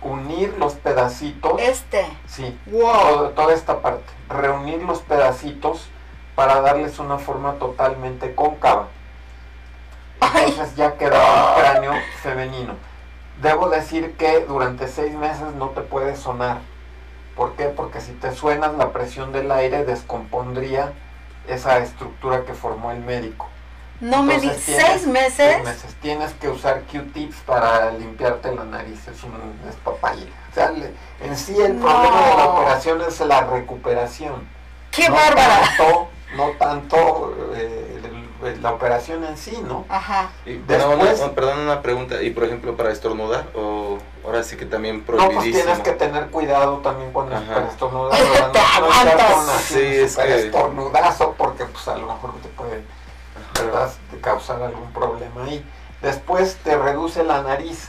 [0.00, 1.60] reunir los pedacitos.
[1.60, 2.06] Este.
[2.26, 2.92] Sí, Wow.
[2.92, 4.04] todo- toda esta parte.
[4.28, 5.88] Reunir los pedacitos
[6.34, 8.88] para darles una forma totalmente cóncava.
[10.20, 10.44] Ay.
[10.48, 12.74] Entonces ya queda un cráneo femenino.
[13.40, 16.58] Debo decir que durante seis meses no te puede sonar.
[17.36, 17.64] ¿Por qué?
[17.64, 20.92] Porque si te suenas la presión del aire descompondría
[21.48, 23.48] esa estructura que formó el médico.
[24.02, 25.36] No me di seis meses.
[25.36, 25.94] seis meses.
[26.02, 28.98] Tienes que usar Q-tips para limpiarte la nariz.
[29.06, 29.32] Es un
[29.68, 30.26] es papaya.
[30.50, 31.86] O sea, le- en sí el No.
[31.86, 34.48] problema de la operación es la recuperación.
[34.90, 35.60] ¡Qué no bárbara!
[35.76, 38.00] Tanto, no tanto eh,
[38.60, 39.84] la operación en sí, ¿no?
[39.88, 40.30] Ajá.
[40.44, 42.20] Y, bueno, Después- una- perdón, una pregunta.
[42.20, 43.46] ¿Y por ejemplo para estornudar?
[43.54, 45.62] ¿O ahora sí que también No, pues prohibidísimo?
[45.64, 47.54] tienes que tener cuidado también cuando Ajá.
[47.54, 48.20] para estornudar.
[48.20, 52.82] Es No- no Sí, es que- estornudazo porque pues a lo mejor te puede
[53.64, 53.90] ¿verdad?
[54.10, 55.64] de causar algún problema ahí.
[56.00, 57.88] Después te reduce la nariz.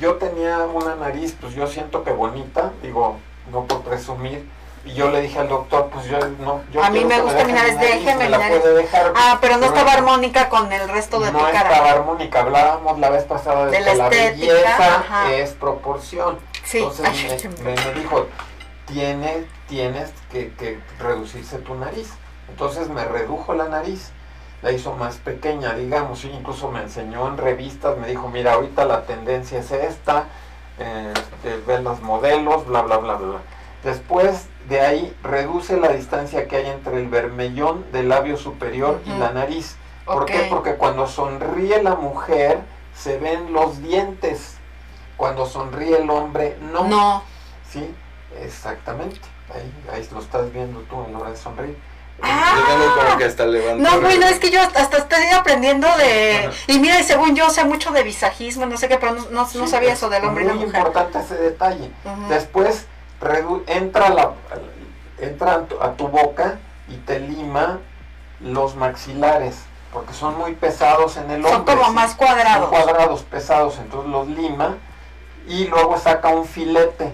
[0.00, 3.16] Yo tenía una nariz, pues yo siento que bonita, digo,
[3.50, 4.48] no por presumir.
[4.84, 6.60] Y yo le dije al doctor, pues yo no.
[6.70, 9.12] Yo A mí me gusta mi nariz, déjeme la puede dejar.
[9.16, 11.92] Ah, pero no estaba armónica con el resto de no tu estaba cara.
[11.92, 12.40] armónica.
[12.40, 15.32] Hablábamos la vez pasada de, que la estética, belleza ajá.
[15.32, 16.38] es proporción.
[16.64, 16.78] Sí.
[16.78, 18.26] Entonces Ay, me, me- me dijo,
[18.86, 22.10] tiene, tienes que, que reducirse tu nariz.
[22.50, 24.10] Entonces me redujo la nariz,
[24.64, 29.02] la hizo más pequeña, digamos, incluso me enseñó en revistas, me dijo, mira, ahorita la
[29.02, 30.24] tendencia es esta,
[30.78, 33.40] eh, este, ve los modelos, bla, bla, bla, bla.
[33.84, 39.10] Después de ahí reduce la distancia que hay entre el vermellón del labio superior y
[39.10, 39.76] la nariz.
[40.06, 40.46] ¿Por qué?
[40.48, 42.60] Porque cuando sonríe la mujer
[42.94, 44.56] se ven los dientes.
[45.18, 46.84] Cuando sonríe el hombre no.
[46.84, 47.22] No.
[47.68, 47.94] Sí,
[48.40, 49.20] exactamente.
[49.54, 51.76] Ahí, ahí lo estás viendo tú a la hora de sonreír.
[52.24, 52.94] Ah.
[52.96, 53.82] Como que hasta levanto.
[53.82, 56.46] No, bueno, es que yo hasta hasta estoy aprendiendo de...
[56.46, 56.50] Ajá.
[56.66, 59.66] Y mira, y según yo sé mucho de visajismo, no sé qué, pero no, no,
[59.66, 61.90] sabía es eso del hombre y la muy importante ese detalle.
[62.28, 62.86] Después
[63.66, 64.32] entra, la,
[65.18, 66.58] entra a tu, a tu boca
[66.88, 67.78] y te lima
[68.40, 69.56] los maxilares,
[69.92, 71.74] porque son muy pesados en el Son hombre.
[71.74, 71.94] como ¿sí?
[71.94, 72.68] más Son cuadrados.
[72.68, 74.76] cuadrados pesados, entonces los lima
[75.48, 77.12] y luego saca un filete.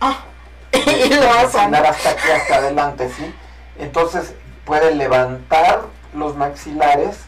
[0.00, 0.18] Ah,
[0.72, 1.74] y lo hacen.
[1.74, 3.34] hasta aquí, hasta adelante, ¿sí?
[3.78, 4.34] Entonces
[4.64, 5.82] puede levantar
[6.14, 7.18] los maxilares,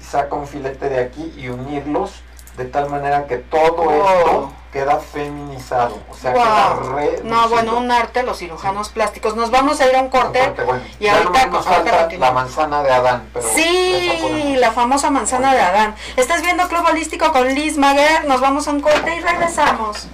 [0.00, 2.22] saca un filete de aquí y unirlos
[2.56, 3.92] de tal manera que todo Wow.
[4.18, 6.96] esto queda feminizado, o sea, queda Wow.
[6.96, 7.24] reducido.
[7.24, 9.34] No, bueno, un arte, los cirujanos plásticos.
[9.36, 10.40] Nos vamos a ir a un corte.
[10.64, 15.54] Bueno, y ya ahorita nos falta la manzana de Adán, pero Sí, la famosa manzana
[15.54, 15.94] de Adán.
[16.16, 18.26] Estás viendo Club Holístico con Liz Maguer.
[18.26, 20.08] Nos vamos a un corte y regresamos.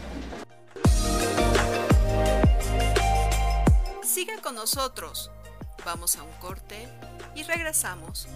[4.02, 5.30] Siga con nosotros.
[5.86, 6.88] Vamos a un corte
[7.36, 8.26] y regresamos.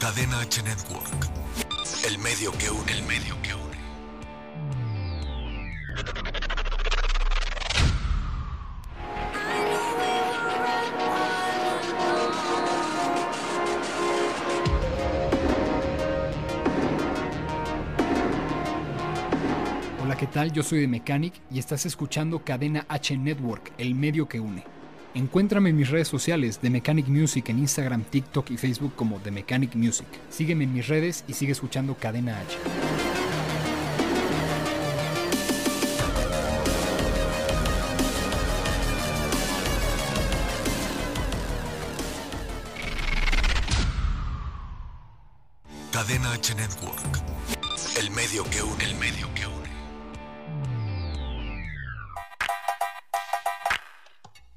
[0.00, 1.28] Cadena H Network.
[2.06, 3.76] El medio que une, el medio que une.
[20.18, 20.52] ¿Qué tal?
[20.52, 24.64] Yo soy de Mechanic y estás escuchando Cadena H Network, el medio que une.
[25.14, 29.30] Encuéntrame en mis redes sociales de Mechanic Music en Instagram, TikTok y Facebook como The
[29.30, 30.08] Mechanic Music.
[30.28, 32.58] Sígueme en mis redes y sigue escuchando Cadena H.
[45.92, 47.22] Cadena H Network.
[48.00, 49.47] El medio que une, el medio que une.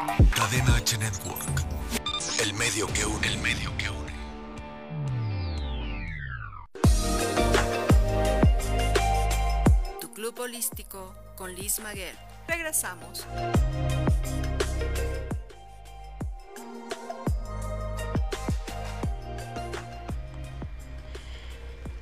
[0.00, 1.62] Cadena H Network.
[2.40, 4.12] El medio que une, el medio que une.
[10.00, 12.16] Tu club holístico con Liz Maguer.
[12.48, 13.26] Regresamos.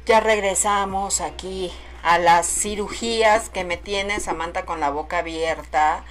[0.07, 1.73] Ya regresamos aquí
[2.05, 6.05] a las cirugías que me tiene Samantha con la boca abierta.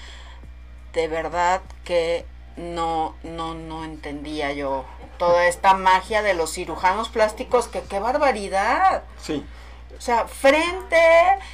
[0.94, 4.86] De verdad que no, no, no entendía yo
[5.18, 9.04] toda esta magia de los cirujanos plásticos, que qué barbaridad.
[9.22, 9.46] Sí.
[9.98, 11.00] O sea, frente,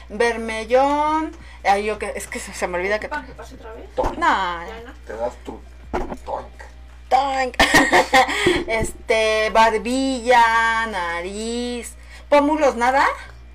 [0.10, 3.08] vermellón, ay, yo que, es que se, se me olvida que...
[3.08, 3.89] ¿Para que pase otra vez?
[3.96, 4.93] No, Ya, ¿no?
[5.06, 5.60] Te das tu
[6.26, 6.48] toink.
[7.08, 7.56] Tank.
[8.67, 11.96] este, barbilla, nariz,
[12.28, 13.06] pómulos, nada.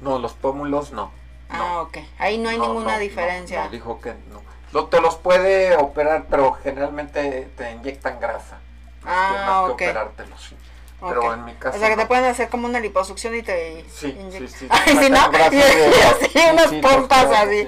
[0.01, 1.11] No, los pómulos no.
[1.51, 1.99] Ah, ok.
[2.19, 3.59] Ahí no hay No, ninguna no, diferencia.
[3.59, 4.43] No, no, dijo que no.
[4.72, 8.59] Lo, te los puede operar, pero generalmente te inyectan grasa.
[9.04, 10.54] Ah, más que operártelos.
[11.00, 11.76] Pero en mi caso.
[11.76, 14.66] O sea, que te pueden hacer como una liposucción y te Sí, sí, sí.
[14.70, 15.31] Ay, ¿no?
[15.52, 15.62] Y, de-
[16.02, 17.66] así, sí, unas sí, pompas los así.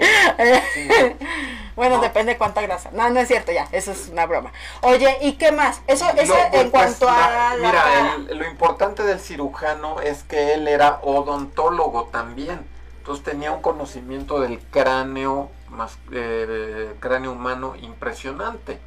[0.75, 0.89] Sí.
[1.77, 2.03] bueno, No.
[2.03, 2.91] depende cuánta grasa.
[2.93, 3.69] No, no es cierto, ya.
[3.71, 4.53] Eso es una broma.
[4.81, 5.81] Oye, ¿y qué más?
[5.87, 10.01] Eso, eso Lo- en pues, cuanto la- a la Mira, el- lo importante del cirujano
[10.01, 12.67] es que él era odontólogo también.
[13.11, 18.79] Entonces tenía un conocimiento del cráneo, más, eh, cráneo humano impresionante.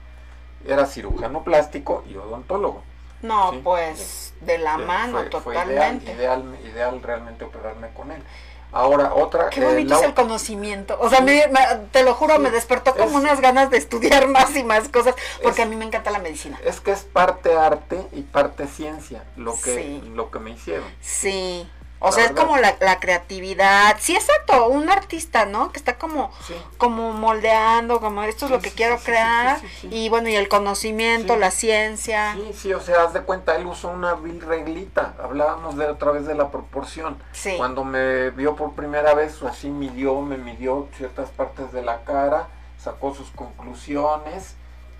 [0.65, 2.83] Era cirujano plástico y odontólogo.
[3.21, 3.59] No, Sí.
[3.65, 6.13] pues de la Eh, mano, fue- fue totalmente.
[6.13, 8.23] ideal, ideal, ideal realmente operarme con él.
[8.71, 9.49] Ahora, otra...
[9.49, 10.97] Qué eh, bonito la- es el conocimiento.
[11.01, 13.77] O sea, me- me- te lo juro, Sí, me despertó como es- unas ganas de
[13.77, 16.57] estudiar más y más cosas, porque Es- a mí me encanta la medicina.
[16.63, 20.87] Es que es parte arte y parte ciencia lo que, lo que me hicieron.
[21.01, 21.69] Sí.
[22.05, 23.95] O sea, es como la, la creatividad.
[23.99, 25.71] Sí, exacto, un artista, ¿no?
[25.71, 26.53] Que está como, Sí.
[26.77, 29.59] como moldeando, como esto es Sí, lo que sí, quiero crear.
[29.83, 32.33] Y bueno, y el conocimiento, la ciencia.
[32.35, 35.13] Sí, sí, o sea, haz de cuenta, él usó una vil reglita.
[35.23, 37.17] Hablábamos de otra vez de la proporción.
[37.31, 37.55] Sí.
[37.57, 42.47] Cuando me vio por primera vez, así midió, me midió ciertas partes de la cara,
[42.77, 44.55] sacó sus conclusiones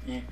[0.06, 0.24] y...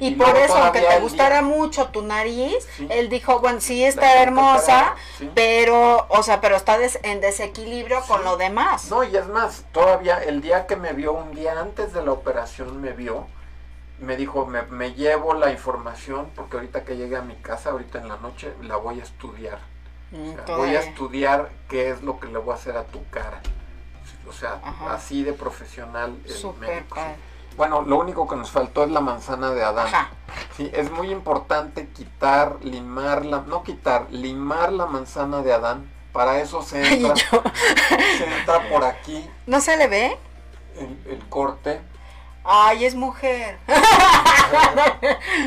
[0.00, 2.86] Y, y por eso, aunque te gustara mucho tu nariz, Sí.
[2.90, 5.30] él dijo, bueno, sí está hermosa, sí.
[5.34, 8.88] pero, o sea, pero está des- en desequilibrio con lo demás.
[8.90, 12.12] No, y es más, todavía el día que me vio, un día antes de la
[12.12, 13.26] operación me vio,
[14.00, 17.98] me dijo, me, me llevo la información, porque ahorita que llegue a mi casa, ahorita
[17.98, 19.58] en la noche, la voy a estudiar.
[20.10, 22.84] Mm, O sea, voy a estudiar qué es lo que le voy a hacer a
[22.84, 23.40] tu cara.
[24.26, 24.94] O sea, Ajá.
[24.94, 26.94] así de profesional el Súper médico.
[26.94, 27.16] padre.
[27.56, 29.86] Bueno, lo único que nos faltó es la manzana de Adán.
[29.86, 30.10] Ajá.
[30.56, 35.90] Sí, es muy importante quitar, limar la, no quitar, limar la manzana de Adán.
[36.12, 40.16] Para eso se entra, se entra por aquí ¿No se le ve?
[40.78, 41.80] el, el corte.
[42.44, 43.58] Ay, es mujer.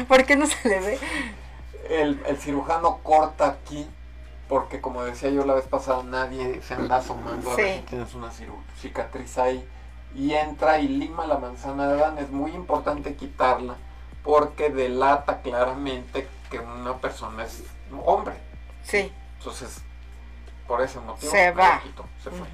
[0.07, 0.99] ¿Por qué no se le ve?
[1.89, 3.87] El, el cirujano corta aquí,
[4.47, 7.73] porque como decía yo la vez pasada, nadie se anda asomando a ver Sí.
[7.79, 8.29] si tienes una
[8.79, 9.67] cicatriz ahí.
[10.15, 12.17] Y entra y lima la manzana de Adán.
[12.17, 13.75] Es muy importante quitarla,
[14.23, 17.63] porque delata claramente que una persona es
[18.05, 18.35] hombre.
[18.83, 19.11] Sí.
[19.37, 19.81] Entonces,
[20.67, 21.81] por ese motivo, Se va.
[22.23, 22.47] se fue.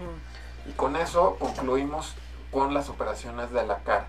[0.68, 2.15] Y con eso concluimos
[2.52, 4.08] con las operaciones de la cara.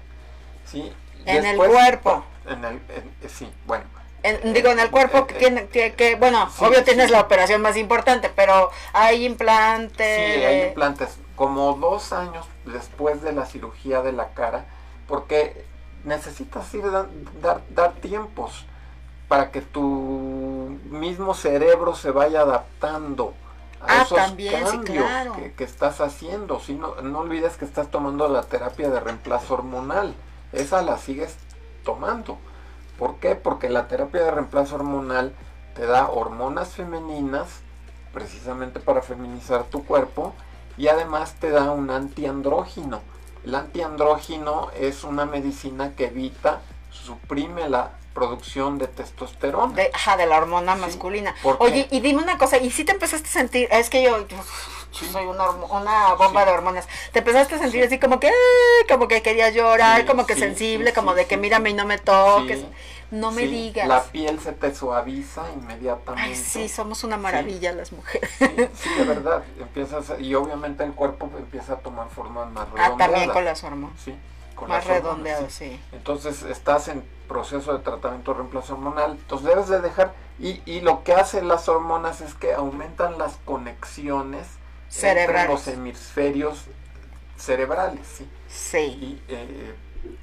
[0.64, 0.92] ¿sí?
[1.24, 2.24] En el cuerpo.
[2.46, 3.84] En el, en- eh, sí, bueno.
[4.22, 6.84] En- digo, en el cuerpo que tiene, que, que, bueno, Sí, obvio sí.
[6.86, 10.34] tienes la operación más importante, pero hay implantes.
[10.34, 11.18] Sí, hay implantes.
[11.36, 14.64] Como dos años después de la cirugía de la cara,
[15.06, 15.64] porque
[16.04, 17.06] necesitas ir da-
[17.42, 18.64] dar, dar tiempos
[19.28, 23.34] para que tu mismo cerebro se vaya adaptando
[23.80, 25.32] a Ah, esos también, sí, cambios claro.
[25.34, 26.58] que, que estás haciendo.
[26.60, 26.74] ¿sí?
[26.74, 30.14] No, no olvides que estás tomando la terapia de reemplazo hormonal.
[30.52, 31.36] Esa la sigues
[31.84, 32.38] tomando.
[32.98, 33.34] ¿Por qué?
[33.34, 35.34] Porque la terapia de reemplazo hormonal
[35.74, 37.48] te da hormonas femeninas
[38.14, 40.32] precisamente para feminizar tu cuerpo
[40.76, 43.00] y además te da un antiandrógino.
[43.44, 46.60] El antiandrógino es una medicina que evita,
[46.90, 49.74] suprime la producción de testosterona.
[49.74, 51.34] De, ajá, de la hormona Sí, masculina.
[51.58, 53.68] Oye, y dime una cosa, ¿y si te empezaste a sentir?
[53.70, 54.36] Es que yo, yo
[54.90, 55.06] Sí.
[55.12, 56.46] soy una, una bomba Sí.
[56.46, 56.88] de hormonas.
[57.12, 58.32] ¿Te empezaste a sentir así como que,
[58.88, 62.60] como que quería llorar, como que sensible, como de que mírame y no me toques?
[63.10, 63.86] No me sí, digas.
[63.88, 66.28] La piel se te suaviza inmediatamente.
[66.30, 68.28] Ay, sí, somos una maravilla las mujeres.
[68.38, 69.44] Sí, sí, de verdad.
[69.60, 72.98] Empiezas y obviamente el cuerpo empieza a tomar formas más Ah, redondeadas.
[72.98, 74.00] también con las hormonas.
[74.00, 74.14] Sí.
[74.56, 75.80] con Más las hormonas, redondeado, sí.
[75.92, 80.80] Entonces estás en proceso de tratamiento de reemplazo hormonal, entonces debes de dejar, y, y
[80.80, 84.46] lo que hacen las hormonas es que aumentan las conexiones
[84.88, 85.28] Cerebrales.
[85.40, 86.64] entre los hemisferios
[87.36, 88.28] cerebrales, ¿sí?
[88.48, 88.78] Sí.
[88.78, 89.74] Y eh,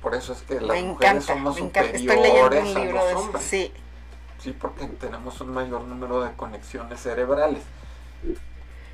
[0.02, 1.90] por eso es que las Me mujeres encanta, somos me encanta.
[1.92, 3.44] Estoy leyendo superiores un a libro los de hombres.
[3.44, 3.74] Sí.
[4.40, 7.64] Sí, porque tenemos un mayor número de conexiones cerebrales.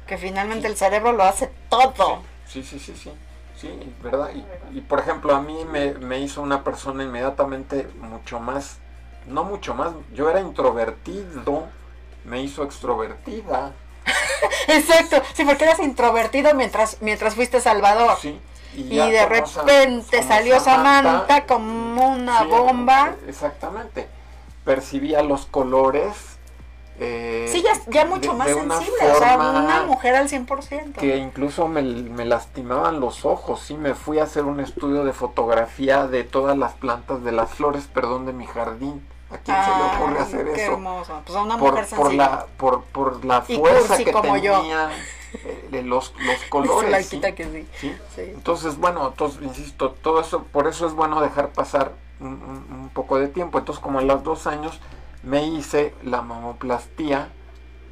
[0.06, 2.22] Que finalmente el cerebro lo hace todo.
[2.48, 3.12] Sí, sí, sí, sí.
[3.60, 4.30] Sí, ¿verdad?
[4.34, 8.78] Y, y, por ejemplo, a mí me, me hizo una persona inmediatamente mucho más,
[9.28, 11.68] no mucho más, yo era introvertido,
[12.24, 13.74] me hizo extrovertida.
[14.68, 15.22] Exacto.
[15.34, 18.18] Sí, porque eras introvertido mientras, mientras fuiste Salvador.
[18.22, 18.40] Sí.
[18.84, 23.16] Y, de repente salió Samantha como una sí, bomba.
[23.28, 24.08] Exactamente.
[24.66, 26.38] Percibía los colores.
[27.00, 29.12] eh, Sí, ya, ya mucho de- más de sensible.
[29.12, 31.00] O sea, una mujer al 100%.
[31.00, 35.14] que incluso me, me lastimaban los ojos, sí, me fui a hacer un estudio de
[35.14, 39.06] fotografía de todas las plantas, de las flores, perdón, de mi jardín.
[39.32, 40.74] ¿A quién se le ocurre hacer qué eso?
[40.74, 41.22] hermoso.
[41.24, 44.36] Pues a una por, mujer por la por, por la Y fuerza cursi que como
[44.38, 44.62] yo.
[45.34, 46.90] Eh, los, los colores.
[46.90, 47.34] Flaquita ¿sí?
[47.34, 47.68] que sí.
[47.80, 47.98] ¿sí?
[48.16, 48.22] Sí.
[48.22, 53.28] Entonces, bueno, entonces, insisto, todo eso, por eso es bueno dejar pasar un, poco de
[53.28, 53.60] tiempo.
[53.60, 54.80] Entonces, como a los dos años,
[55.24, 57.30] me hice la mamoplastía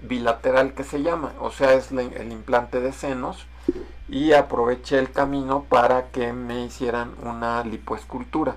[0.04, 3.46] bilateral que se llama, o sea, es la- el implante de senos,
[4.10, 8.56] y aproveché el camino para que me hicieran una lipoescultura.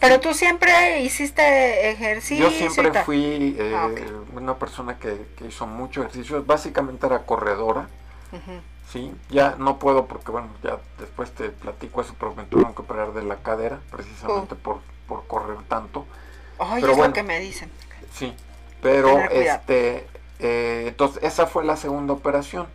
[0.00, 2.48] Pero tú siempre hiciste ejercicio.
[2.48, 3.88] Yo siempre fui eh, Ah,
[4.34, 7.88] una persona que, que hizo mucho ejercicio, básicamente era corredora.
[8.92, 12.82] Sí, ya no puedo porque, bueno, ya después te platico eso, pero me tuvieron que
[12.82, 16.06] operar de la cadera, precisamente por, por correr tanto.
[16.58, 17.08] Ay, Pero es bueno.
[17.08, 17.70] lo que me dicen.
[18.14, 18.34] Sí,
[18.80, 20.06] pero este,
[20.38, 22.66] eh, entonces esa fue la segunda operación.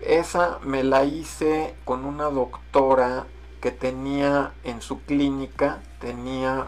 [0.00, 3.26] Esa me la hice con una doctora
[3.60, 6.66] que tenía en su clínica, tenía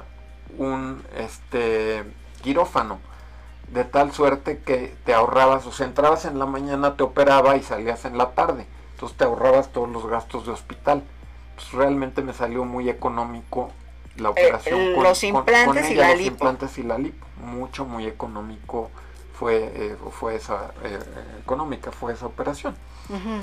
[0.59, 2.05] un este
[2.43, 2.99] quirófano,
[3.69, 7.63] de tal suerte que te ahorrabas, o sea, entrabas en la mañana, te operaba y
[7.63, 8.67] salías en la tarde.
[8.95, 11.03] Entonces te ahorrabas todos los gastos de hospital.
[11.55, 13.71] Pues realmente me salió muy económico
[14.17, 14.81] la operación.
[14.81, 16.31] Eh, los implantes y la los lipo.
[16.33, 17.27] implantes y la lipo.
[17.45, 18.91] Mucho, muy económico
[19.39, 20.99] fue, eh, fue esa, eh,
[21.41, 22.75] económica fue esa operación.
[23.09, 23.43] Ujú.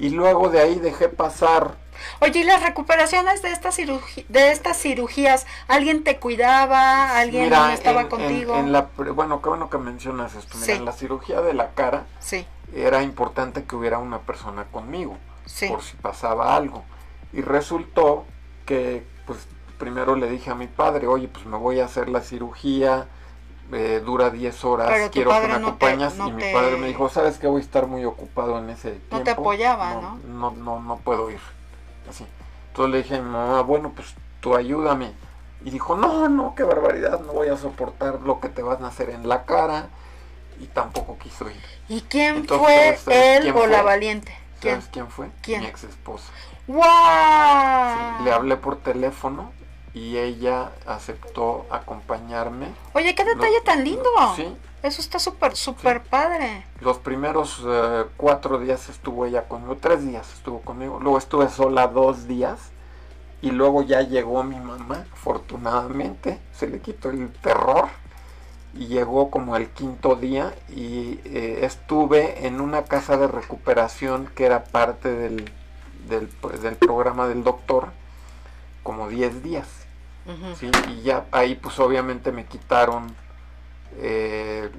[0.00, 1.76] Y luego de ahí dejé pasar
[2.20, 8.00] Oye, ¿y las recuperaciones de estas de estas cirugías, alguien te cuidaba, alguien Mira, estaba
[8.02, 8.56] en- contigo?
[8.56, 10.54] en la bueno, qué bueno que mencionas esto.
[10.54, 10.72] Mira, Sí.
[10.72, 15.68] en la cirugía de la cara Sí, era importante que hubiera una persona conmigo, sí.
[15.68, 16.84] por si pasaba algo.
[17.34, 18.24] Y resultó
[18.64, 19.46] que, pues,
[19.78, 23.08] primero le dije a mi padre, oye, pues me voy a hacer la cirugía,
[23.72, 26.76] eh, dura 10 horas, Pero quiero que me no te- no y mi te- padre
[26.76, 29.16] me dijo, sabes que voy a estar muy ocupado en ese tiempo.
[29.18, 31.40] No te apoyaba, no, no, no, no puedo ir.
[32.08, 32.26] Así.
[32.68, 35.12] Entonces le dije a mi mamá, bueno, pues tú ayúdame.
[35.64, 38.88] Y dijo, no, no, qué barbaridad, no voy a soportar lo que te van a
[38.88, 39.88] hacer en la cara.
[40.58, 41.56] Y tampoco quiso ir.
[41.88, 42.66] ¿Y quién Entonces,
[43.02, 44.36] fue ¿sabes él quién o la valiente?
[44.60, 44.74] ¿Quién?
[44.76, 45.30] ¿Sabes quién fue?
[45.42, 45.60] ¿Quién?
[45.62, 46.30] Mi ex esposa.
[46.68, 48.24] ¡Guau!
[48.24, 49.52] Le hablé por teléfono
[49.94, 52.68] y ella aceptó acompañarme.
[52.94, 54.08] Oye, qué detalle tan lindo.
[54.36, 56.64] Sí, Eso está súper, súper padre.
[56.80, 61.88] los primeros eh, cuatro días estuvo ella conmigo, tres días estuvo conmigo, luego estuve sola
[61.88, 62.58] dos días
[63.42, 67.88] y luego ya llegó mi mamá, afortunadamente, se le quitó el terror
[68.74, 74.44] y llegó como el quinto día y eh, estuve en una casa de recuperación que
[74.46, 75.50] era parte del,
[76.08, 76.30] del,
[76.62, 77.88] del programa del doctor
[78.82, 79.66] como 10 días.
[80.58, 80.70] ¿Sí?
[80.88, 83.14] Y ya ahí pues obviamente me quitaron
[83.98, 84.70] eh,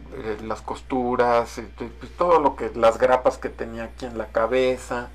[0.43, 5.09] las costuras, eh, pues, todo lo que, las grapas que tenía aquí en la cabeza.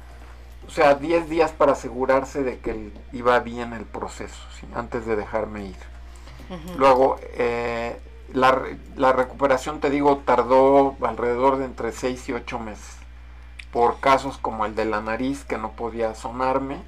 [0.66, 4.66] O sea, 10 días para asegurarse de que iba bien el proceso, ¿sí?
[4.74, 5.76] antes de dejarme ir.
[6.76, 7.98] Luego, eh,
[8.32, 8.62] la,
[8.94, 12.96] la recuperación, te digo, tardó alrededor de entre 6 y 8 meses.
[13.72, 16.78] Por casos como el de la nariz, que no podía sonarme.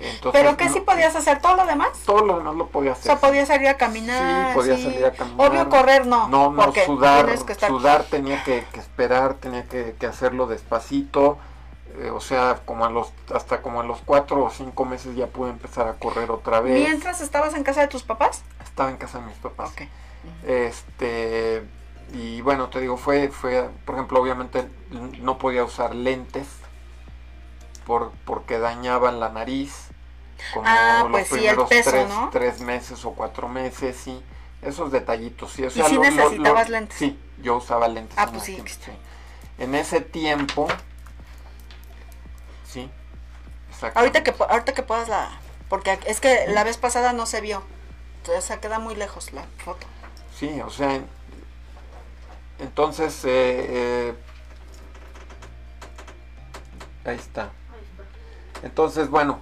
[0.00, 1.40] Entonces, ¿Pero qué no- sí podías hacer?
[1.42, 1.90] ¿Todo lo demás?
[2.06, 3.04] Todo lo demás lo podía O hacer.
[3.04, 4.48] sea, podías salir a caminar.
[4.48, 4.82] Sí, podía sí.
[4.84, 5.50] salir a caminar.
[5.50, 6.26] Obvio, correr no.
[6.28, 11.38] No, no, sudar, que estar- sudar tenía que, que esperar, tenía que, que hacerlo despacito.
[11.98, 15.26] eh, o sea, como a los, hasta como a los cuatro o cinco meses ya
[15.26, 16.86] pude empezar a correr otra vez.
[16.88, 18.42] Mientras estabas en casa de tus papás.
[18.62, 19.72] Estaba en casa de mis papás.
[20.46, 21.62] Este,
[22.14, 24.68] y bueno, te digo, fue, fue, por ejemplo, obviamente
[25.20, 26.46] no podía usar lentes
[27.86, 29.88] por, porque dañaban la nariz.
[30.54, 32.30] Como Ah, los pues sí, el primeros peso, tres, ¿no?
[32.30, 34.22] tres meses o cuatro meses, sí.
[34.62, 35.64] Esos detallitos, sí.
[35.64, 36.98] O ¿Y sea, lo- necesitabas lo- lentes?
[36.98, 38.16] Sí, yo usaba lentes.
[38.18, 38.92] Ah, en pues ese sí, tiempo, sí.
[39.58, 40.68] En ese tiempo,
[42.66, 42.90] sí,
[43.94, 45.30] Ahorita que, ahorita que puedas la...
[45.70, 47.62] Porque es que la vez pasada no se vio.
[48.18, 49.86] Entonces se queda muy lejos la foto.
[50.38, 51.00] Sí, o sea,
[52.58, 54.14] entonces, eh, eh,
[57.06, 57.50] ahí está.
[58.62, 59.40] Entonces, bueno,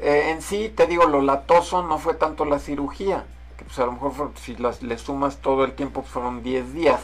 [0.00, 3.24] eh, en sí, te digo, lo latoso no fue tanto la cirugía,
[3.56, 6.74] que pues a lo mejor si las, le sumas todo el tiempo pues, fueron 10
[6.74, 7.00] días.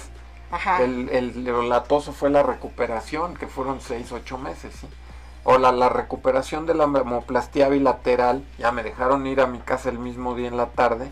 [0.51, 0.83] Ajá.
[0.83, 4.89] El, el, lo latoso fue la recuperación, que fueron 6, 8 meses, ¿sí?
[5.43, 9.91] O la, la recuperación de la hemoplastía bilateral, ya me dejaron ir a mi casa
[9.91, 11.11] el mismo día en la tarde,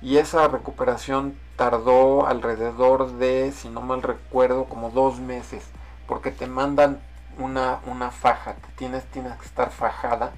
[0.00, 5.64] y esa recuperación tardó alrededor de, si no mal recuerdo, como dos meses,
[6.06, 7.00] porque te mandan
[7.38, 10.32] una, una faja, tienes, tienes que estar fajada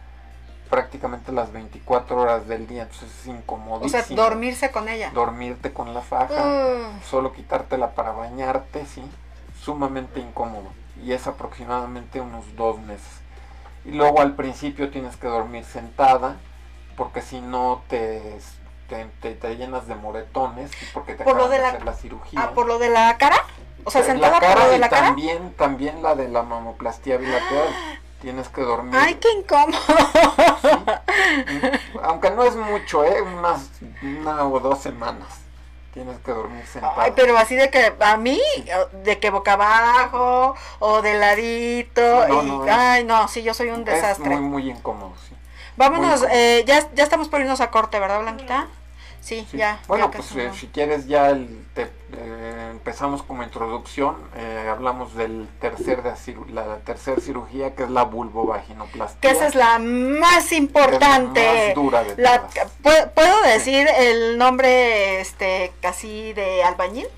[0.68, 4.00] prácticamente las 24 horas del día, entonces es incomodísimo.
[4.00, 5.10] O sea, dormirse con ella.
[5.14, 9.02] Dormirte con la faja, solo quitártela para bañarte, sí,
[9.62, 10.70] sumamente incómodo.
[11.02, 13.20] Y es aproximadamente unos dos meses.
[13.84, 16.36] Y luego al principio tienes que dormir sentada,
[16.96, 18.38] porque si no te,
[18.88, 22.40] te, te, llenas de moretones, porque te ¿Por lo de, la, hacer la cirugía.
[22.42, 23.36] Ah, ¿por lo de la cara?
[23.84, 25.06] O sea, sentada la cara por lo de y la cara.
[25.06, 27.68] también, también la de la mamoplastía bilateral.
[28.26, 28.92] Tienes que dormir.
[29.00, 29.78] Ay, qué incómodo.
[30.60, 31.60] Sí.
[32.02, 33.22] Aunque no es mucho, ¿eh?
[33.22, 33.70] Unas,
[34.02, 35.28] una o dos semanas.
[35.94, 37.04] Tienes que dormir sentada.
[37.04, 38.40] Ay, pero así de que a mí,
[39.04, 42.26] de que boca abajo o de ladito.
[42.26, 44.28] No, y, no, es- ay, no, sí, yo soy un Es desastre.
[44.30, 45.36] muy, muy incómodo, sí.
[45.76, 48.66] Vámonos, eh, ya, ya estamos por irnos a corte, ¿verdad, Blanquita?
[49.26, 49.56] Sí, Sí.
[49.56, 49.80] ya.
[49.88, 54.16] Bueno, ya pues eh, si quieres ya el- te- eh, empezamos como introducción.
[54.36, 56.12] eh, hablamos del tercer de
[56.52, 59.20] la tercer cirugía que es la vulvovaginoplastia.
[59.20, 61.66] Que esa es la más importante.
[61.66, 63.08] más dura de La- todas.
[63.14, 67.08] ¿puedo, decir el nombre este casi de albañil?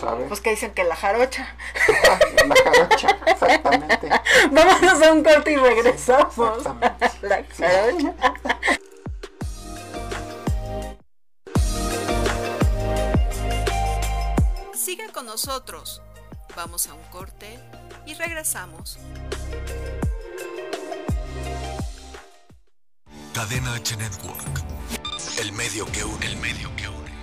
[0.00, 0.28] ¿sabes?
[0.28, 1.48] Pues que dicen que la jarocha.
[2.46, 4.08] la jarocha, exactamente.
[4.52, 6.58] Vámonos a un corte y regresamos.
[6.58, 7.10] Exactamente.
[7.22, 8.14] La jarocha.
[14.84, 16.02] Siga con nosotros.
[16.54, 17.58] Vamos a un corte
[18.04, 18.98] y regresamos.
[23.32, 24.62] Cadena H Network.
[25.40, 27.14] El medio que une, el medio que une.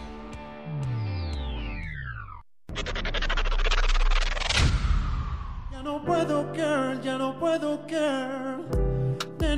[5.72, 8.81] Ya no puedo, girl, ya no puedo, girl.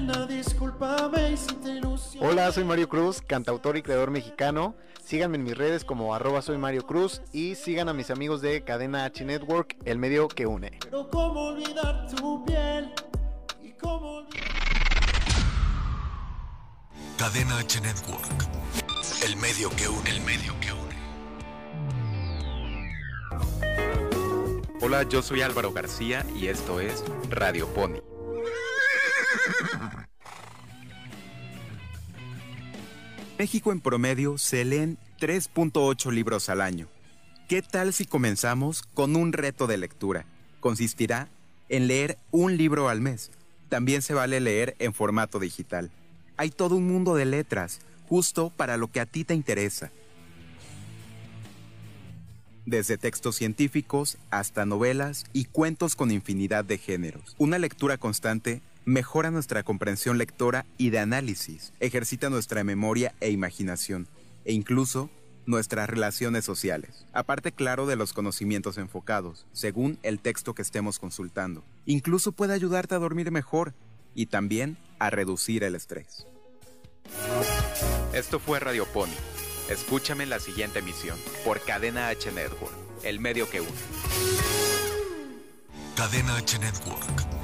[0.04, 2.28] Nena, discúlpame y si te ilusiono.
[2.28, 4.76] Hola, soy Mario Cruz, cantautor y creador mexicano.
[5.04, 8.64] Síganme en mis redes como arroba soy Mario Cruz y sigan a mis amigos de
[8.64, 10.78] Cadena H Network, el medio que une.
[10.82, 12.94] Pero cómo olvidar tu piel
[13.62, 14.44] y cómo olvidar...
[17.18, 18.48] Cadena H Network.
[19.26, 20.84] El medio que une, el medio que une.
[24.82, 28.02] Hola, yo soy Álvaro García y esto es Radio Pony.
[33.38, 36.88] México en promedio se leen 3.8 libros al año.
[37.50, 40.26] ¿Qué tal si comenzamos con un reto de lectura?
[40.60, 41.30] Consistirá
[41.68, 43.32] en leer un libro al mes.
[43.70, 45.90] También se vale leer en formato digital.
[46.38, 49.92] Hay todo un mundo de letras, justo para lo que a ti te interesa.
[52.68, 57.36] Desde textos científicos hasta novelas y cuentos con infinidad de géneros.
[57.40, 64.08] Una lectura constante mejora nuestra comprensión lectora y de análisis, ejercita nuestra memoria e imaginación,
[64.46, 65.10] e incluso
[65.46, 67.06] nuestras relaciones sociales.
[67.14, 71.64] Aparte, claro, de los conocimientos enfocados, según el texto que estemos consultando.
[71.86, 73.74] Incluso puede ayudarte a dormir mejor
[74.16, 76.26] y también a reducir el estrés.
[78.14, 79.10] Esto fue Radio Pony.
[79.70, 82.74] Escúchame en la siguiente emisión por Cadena H Network,
[83.04, 83.72] el medio que une.
[85.96, 87.43] Cadena H Network.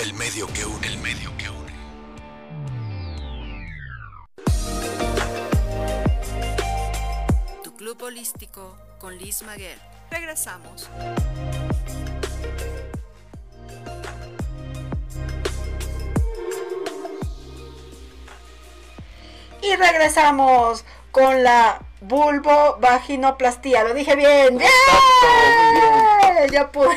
[0.00, 1.72] El medio que une, el medio que une.
[7.62, 9.78] Tu club holístico con Liz Maguer.
[10.10, 10.88] Regresamos.
[19.62, 23.84] Y regresamos con la vulvovaginoplastia.
[23.84, 24.58] Lo dije bien.
[24.58, 25.61] ¡Yeah!
[26.50, 26.88] Ya pude.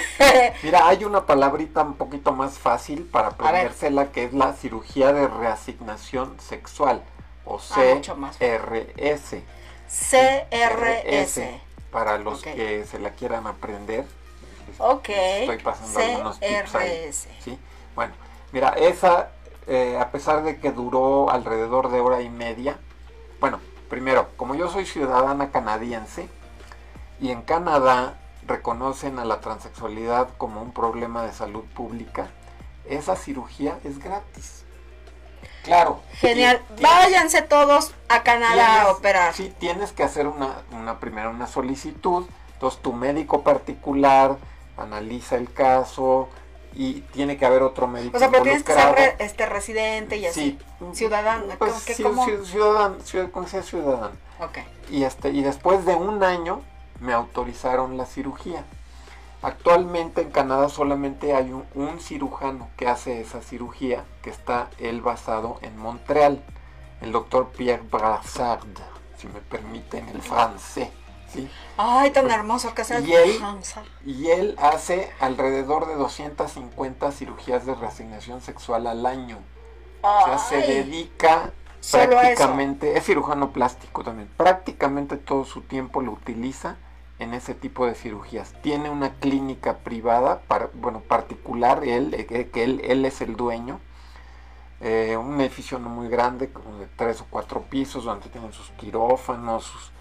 [0.64, 5.28] Mira, hay una palabrita un poquito más fácil para aprendérsela que es la cirugía de
[5.28, 7.04] reasignación sexual
[7.46, 8.02] o Ah,
[8.38, 9.44] CRS.
[9.88, 11.62] CRS.
[11.92, 14.06] Para los que se la quieran aprender.
[14.80, 15.10] Ok.
[15.10, 17.14] Estoy pasando algunos tips ahí.
[17.14, 17.58] ¿sí?
[17.96, 18.14] Bueno,
[18.52, 19.30] mira, esa,
[19.68, 22.78] eh, a pesar de que duró alrededor de hora y media,
[23.40, 26.28] bueno, primero, como yo soy ciudadana canadiense
[27.22, 28.16] y en Canadá
[28.48, 32.28] reconocen a la transexualidad como un problema de salud pública,
[32.88, 34.64] esa cirugía es gratis.
[35.64, 36.02] Claro.
[36.20, 36.62] Genial.
[36.80, 39.34] Váyanse todos a Canadá a operar.
[39.34, 42.26] Sí, tienes que hacer una, una primera una solicitud.
[42.54, 44.38] Entonces tu médico particular
[44.78, 46.30] analiza el caso
[46.74, 50.18] y tiene que haber otro médico O sea, pero tienes que ser re- este residente
[50.18, 50.60] y así.
[50.80, 50.86] Sí.
[50.94, 51.46] Ciudadano.
[51.58, 51.72] Pues,
[52.04, 54.12] ¿cómo- qué- sí, ciudadano, ciudad- con que sea ciudadano.
[54.40, 54.58] Ok.
[54.92, 56.62] Y, este, y después de un año
[57.00, 58.66] me autorizaron la cirugía.
[59.42, 65.02] Actualmente en Canadá solamente hay un, un cirujano que hace esa cirugía, que está él
[65.02, 66.44] basado en Montreal,
[67.02, 68.66] el doctor Pierre Brassard,
[69.18, 70.90] si me permiten el francés.
[71.32, 71.50] ¿sí?
[71.78, 73.00] Ay, tan hermoso que sea.
[73.02, 73.40] Y él,
[74.06, 79.38] y él hace alrededor de 250 cirugías de reasignación sexual al año.
[80.02, 81.52] O sea, se dedica
[81.92, 86.78] prácticamente, es cirujano plástico también, prácticamente todo su tiempo lo utiliza
[87.20, 88.54] en ese tipo de cirugías.
[88.62, 90.42] Tiene una clínica privada,
[90.74, 93.80] bueno, particular, él, eh, que él, él es el dueño.
[94.82, 98.70] Eh, un edificio no muy grande, como de tres o cuatro pisos, donde tienen sus
[98.72, 99.92] quirófanos, sus,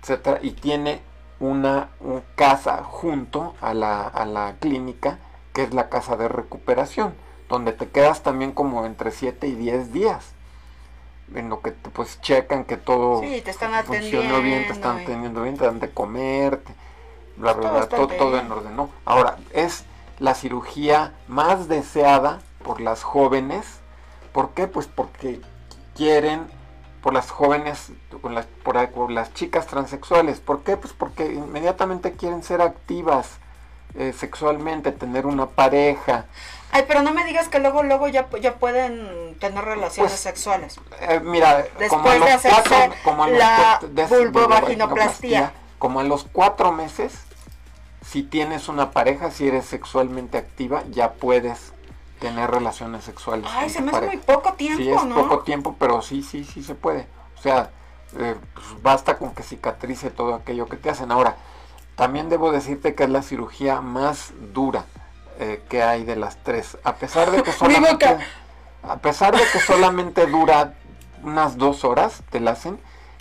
[0.00, 1.02] etcétera, y tiene
[1.38, 5.18] una, un casa junto a la, a la clínica,
[5.52, 7.14] que es la casa de recuperación,
[7.48, 10.32] donde te quedas también como entre 7 y 10 días,
[11.34, 14.98] en lo que te, pues checan que todo Sí, te están funciona bien, te están
[14.98, 16.74] atendiendo bien, te dan de comer, te-
[17.36, 18.90] bla, bla, Todo bla, todo, todo en orden, ¿no?
[19.04, 19.84] Ahora, es
[20.18, 23.66] la cirugía más deseada por las jóvenes,
[24.32, 24.66] ¿por qué?
[24.66, 25.40] Pues porque
[25.96, 26.46] quieren,
[27.02, 30.76] por las jóvenes, por las, por, por las chicas transexuales, ¿por qué?
[30.76, 33.38] Pues porque inmediatamente quieren ser activas
[33.94, 36.26] eh, sexualmente, tener una pareja,
[36.74, 40.80] Ay, pero no me digas que luego, luego ya, ya pueden tener relaciones Pues, sexuales.
[41.02, 45.52] Eh, mira, como a Después los de hacerse cuatro, como los la de- vulvovaginoplastia.
[45.78, 47.12] como a los cuatro meses,
[48.06, 51.72] si tienes una pareja, si eres sexualmente activa, ya puedes
[52.20, 53.46] tener relaciones sexuales.
[53.52, 54.12] Ay, se me hace pareja.
[54.14, 55.14] muy poco tiempo, Sí, es ¿no?
[55.14, 57.06] poco tiempo, pero sí, sí, sí se puede.
[57.38, 57.70] O sea,
[58.18, 61.10] eh, pues basta con que cicatrice todo aquello que te hacen.
[61.12, 61.36] Ahora,
[61.96, 64.84] también debo decirte que es la cirugía más dura
[65.38, 66.76] eh, que hay de las tres.
[66.84, 68.06] A pesar de que solamente,
[68.82, 70.74] a pesar de que solamente dura
[71.22, 72.78] unas dos horas, te la hacen,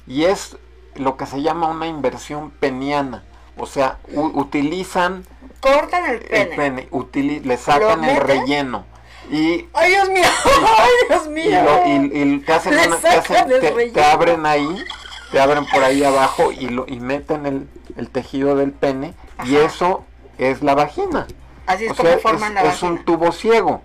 [0.08, 0.58] y es
[0.96, 3.24] lo que se llama una inversión peniana.
[3.58, 5.26] O sea, utilizan
[5.60, 6.42] Cortan el pene.
[6.42, 8.86] el pene, utili- le sacan el relleno.
[9.30, 10.24] Y Ay, Dios mío.
[10.80, 11.64] Ay, Dios y, mío.
[11.64, 14.84] lo- y- y te hacen una- te, hacen- te abren ahí,
[15.32, 17.68] te abren por ahí abajo y, lo, y meten el,
[17.98, 19.14] el tejido del pene
[19.46, 20.06] y eso
[20.38, 21.28] es la vagina.
[21.68, 23.82] Así es O como sea, forman la es un tubo ciego.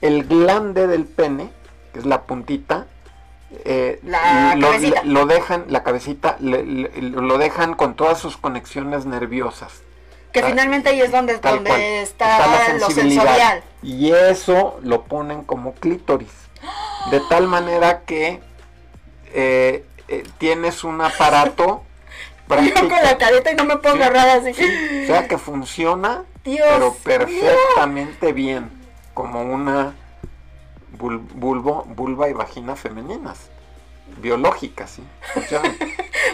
[0.00, 1.50] El glande del pene,
[1.92, 2.86] que es la puntita,
[3.64, 5.02] eh, La lo, cabecita.
[5.04, 9.82] lo dejan, la cabecita, le- le- lo dejan con todas sus conexiones nerviosas.
[10.32, 11.80] Que Tal- finalmente ahí es donde, tal donde cual.
[11.82, 13.62] está, la lo sensorial.
[13.82, 16.32] Y eso lo ponen como clítoris.
[17.10, 18.40] De tal manera que
[19.34, 21.84] eh, eh, tienes un aparato
[22.48, 24.50] Yo con la careta y no me puedo agarrar así.
[24.50, 28.70] o sea que funciona, Dios pero perfectamente bien,
[29.14, 29.94] como una
[30.98, 33.48] bul- bulbo, vulva y vagina femeninas,
[34.18, 35.02] biológicas, ¿sí?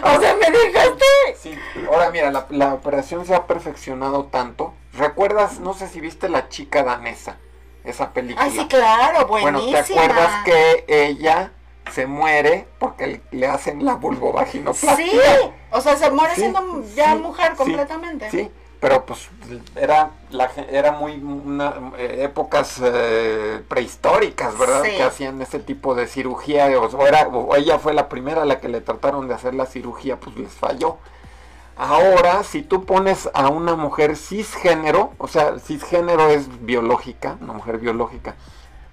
[0.01, 1.05] O sea, me dejaste.
[1.41, 1.57] Sí,
[1.91, 4.73] ahora mira, la, la operación se ha perfeccionado tanto.
[4.93, 5.59] ¿Recuerdas?
[5.59, 7.37] No sé si viste La chica danesa,
[7.83, 8.45] esa película.
[8.45, 9.83] Ay, sí, claro, Bueno, buenísima.
[9.83, 11.51] ¿te acuerdas que ella
[11.89, 14.95] se muere porque le hacen la vulvovaginoplastia?
[14.95, 15.19] Sí,
[15.71, 18.29] o sea, se muere Sí, siendo ya sí, mujer completamente.
[18.29, 19.29] Sí, pero pues
[19.75, 24.83] era la era muy una, eh, épocas eh, prehistóricas, ¿verdad?
[24.83, 28.45] Que hacían ese tipo de cirugía o, o era o ella fue la primera a
[28.45, 30.97] la que le trataron de hacer la cirugía, pues les falló.
[31.75, 37.77] Ahora, si tú pones a una mujer cisgénero, o sea, cisgénero es biológica, una mujer
[37.77, 38.35] biológica,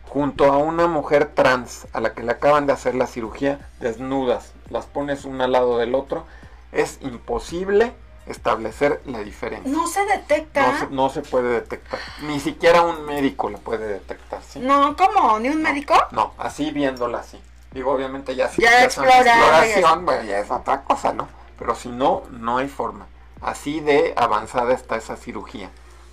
[0.09, 4.53] junto a una mujer trans a la que le acaban de hacer la cirugía, desnudas,
[4.71, 6.27] las pones una al lado del otro,
[6.73, 7.93] es imposible
[8.27, 9.71] establecer la diferencia.
[9.71, 10.67] No se detecta.
[10.67, 12.01] No se, no se puede detectar.
[12.23, 14.59] Ni siquiera un médico lo puede detectar, ¿sí?
[14.59, 15.39] No, ¿cómo?
[15.39, 15.95] ¿Ni un médico?
[16.11, 17.41] No, así viéndola así.
[17.73, 21.29] Digo, obviamente ya si Ya exploración, bueno, ya es otra cosa, ¿no?
[21.59, 23.07] Pero si no, no hay forma.
[23.41, 25.71] Así de avanzada está esa cirugía,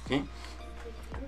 [0.07, 0.27] ¿sí?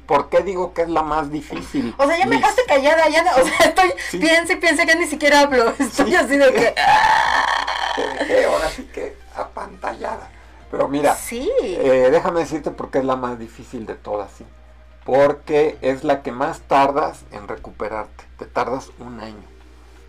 [0.07, 1.95] ¿Por qué digo que es la más difícil?
[1.97, 5.07] O sea, ya me dejaste callada, ya, o sea, estoy, piensa y piensa que ni
[5.07, 6.75] siquiera hablo, estoy así de que,
[8.19, 10.29] dejé ahora sí que apantallada.
[10.71, 11.49] Pero mira, Sí.
[11.61, 14.45] eh, déjame decirte por qué es la más difícil de todas, ¿sí?
[15.05, 18.23] Porque es la que más tardas en recuperarte.
[18.37, 19.43] Te tardas un año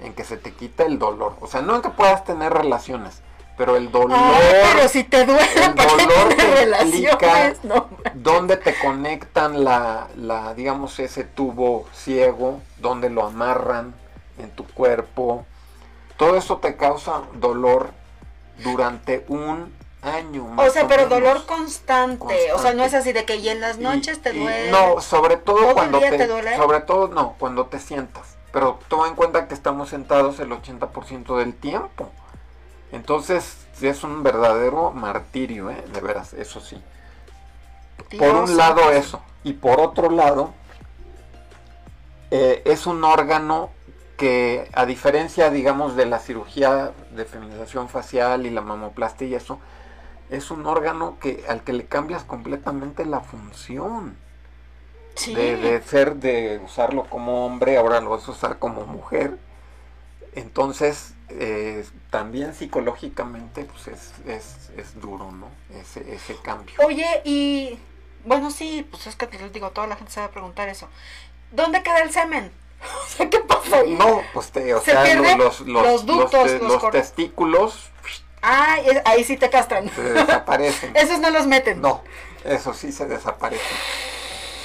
[0.00, 1.36] en que se te quita el dolor.
[1.40, 3.20] O sea, no en que puedas tener relaciones,
[3.56, 4.18] pero el dolor...
[4.18, 7.64] Ay, pero si te duele, el ¿para qué dolor relaciones?
[7.64, 7.88] No.
[8.14, 13.94] dónde te conectan la, la, digamos, ese tubo ciego, dónde lo amarran,
[14.38, 15.44] en tu cuerpo.
[16.16, 17.90] Todo eso te causa dolor
[18.62, 20.44] durante un año.
[20.44, 21.18] O más sea, pero menos.
[21.18, 22.52] dolor constante.
[22.52, 24.70] O sea, no es así de que y en las noches te duele.
[24.70, 26.56] No, sobre todo ¿Todo el cuando te, te duele?
[26.56, 28.36] sobre todo no, cuando te sientas.
[28.52, 32.10] Pero toma en cuenta que estamos sentados el 80% del tiempo.
[32.92, 35.84] Entonces, es un verdadero martirio, ¿eh?
[35.92, 36.80] de veras, eso sí.
[38.18, 40.54] Por un lado eso, y por otro lado,
[42.30, 43.70] eh, es un órgano
[44.16, 49.58] que a diferencia, digamos, de la cirugía de feminización facial y la mamoplastia y eso,
[50.30, 54.16] es un órgano que al que le cambias completamente la función.
[55.14, 55.34] Sí.
[55.34, 59.38] De, de ser, de usarlo como hombre, ahora lo vas a usar como mujer.
[60.34, 65.48] Entonces, eh, también psicológicamente, pues es, es, es duro, ¿no?
[65.78, 66.74] Ese, ese cambio.
[66.84, 67.78] Oye, y
[68.24, 70.88] bueno, sí, pues es que te digo, toda la gente se va a preguntar eso.
[71.52, 72.50] ¿Dónde queda el semen?
[73.04, 73.94] O sea, ¿qué pasa ahí?
[73.94, 77.90] No, pues te, o Se sea, los, los, los ductos, te- los testículos
[78.42, 79.90] Ah, ahí sí te castran.
[79.90, 80.94] se desaparecen.
[80.96, 81.80] Esos no los meten.
[81.80, 82.02] No,
[82.44, 83.66] eso sí se desaparecen.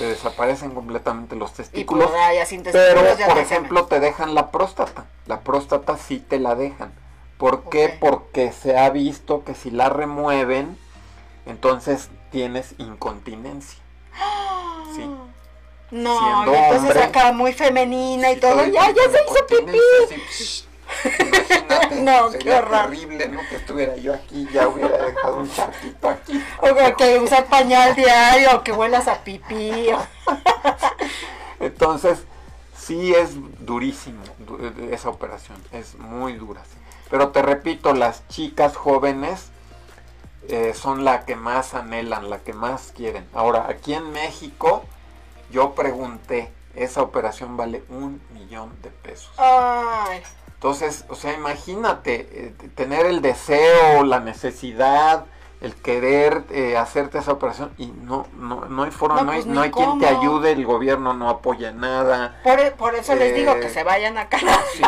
[0.01, 2.09] Se desaparecen completamente los Y testículos.
[2.47, 5.05] sin testículos Pero, ya por ejemplo, te dejan la próstata.
[5.27, 6.91] La próstata sí te la dejan.
[7.37, 7.95] ¿Por qué?
[7.99, 10.75] Porque se ha visto que si la remueven,
[11.45, 13.79] entonces tienes incontinencia.
[14.95, 15.05] Sí.
[15.91, 18.65] No, siendo y entonces hombre, acá muy femenina y todo.
[18.65, 21.37] Ya, ya se hizo pipí.
[22.05, 22.81] No, qué sería horror.
[22.89, 23.39] terrible, ¿no?
[23.49, 26.43] Que estuviera yo aquí, ya hubiera dejado un charquito aquí.
[26.61, 29.87] O que usar pañal diario, o que huelas a pipí.
[31.59, 32.23] Entonces,
[32.77, 33.31] sí es
[33.65, 34.59] durísimo du-
[34.91, 36.61] esa operación, es muy dura.
[36.65, 36.77] sí.
[37.09, 39.47] Pero te repito, las chicas jóvenes
[40.47, 43.27] eh, son la que más anhelan, la que más quieren.
[43.33, 44.83] Ahora, aquí en México,
[45.51, 49.29] yo pregunté, esa operación vale un millón de pesos.
[49.37, 50.21] Ay,
[50.61, 55.25] Entonces, o sea, imagínate eh, tener el deseo, la necesidad,
[55.59, 59.41] el querer eh, hacerte esa operación y no, no, no hay forma, No, no, hay,
[59.41, 62.39] pues, no hay quien te ayude, el gobierno no apoya nada.
[62.43, 64.37] por, e, por eso les digo Eh, que se vayan acá.
[64.75, 64.83] Sí.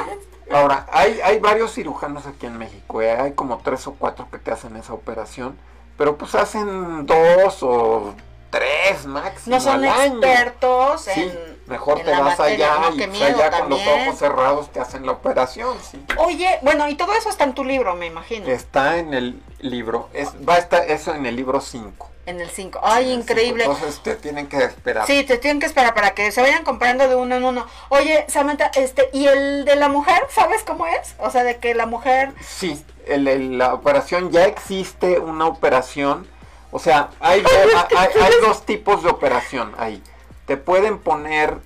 [0.51, 4.37] Ahora, hay, hay varios cirujanos aquí en México, eh, hay como tres o cuatro que
[4.37, 5.57] te hacen esa operación,
[5.97, 8.13] pero pues hacen dos o
[8.53, 10.13] tres máximo No son al año.
[10.19, 11.57] expertos Sí, en.
[11.67, 14.07] mejor en te la vas materia, allá no, y pues, miedo allá con los también.
[14.07, 16.03] ojos cerrados te hacen la operación, sí.
[16.17, 18.47] Oye, bueno, y todo eso está en tu libro, me imagino.
[18.47, 22.09] Está en el libro, es, va a estar eso en el libro 5.
[22.25, 22.79] En el 5.
[22.83, 23.65] Ay, increíble.
[23.65, 25.05] Entonces te tienen que esperar.
[25.07, 27.67] Sí, te tienen que esperar para que se vayan comprando de uno en uno.
[27.89, 31.15] Oye, Samantha, este, ¿y el de la mujer, sabes cómo es?
[31.19, 32.31] O sea, de que la mujer...
[32.41, 36.25] Sí, el- el- la operación ya existe una operación.
[36.73, 37.49] O sea, hay, do-
[37.97, 40.01] hay, hay dos tipos de operación ahí.
[40.47, 41.59] Te pueden poner,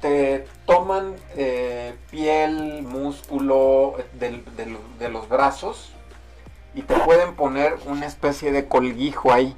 [0.00, 5.92] te toman eh, piel, músculo eh, del- del- de los brazos
[6.74, 9.56] y te pueden poner una especie de colguijo ahí.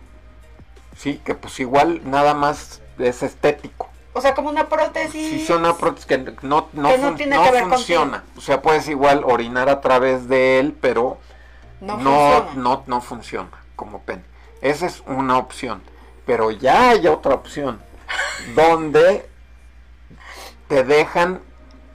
[0.96, 3.88] Sí, que pues igual nada más es estético.
[4.12, 5.12] O sea, como una prótesis.
[5.40, 8.22] Sí, son una prótesis que no, no, Que no fun- tiene no que ver funciona.
[8.36, 11.18] O sea, puedes igual orinar a través de él, pero
[11.80, 12.10] No no,
[12.42, 12.52] funciona.
[12.62, 14.22] no, no funciona como pen.
[14.64, 15.82] Esa es una opción.
[16.26, 17.80] Pero ya hay otra opción
[18.56, 19.28] donde
[20.68, 21.40] te dejan,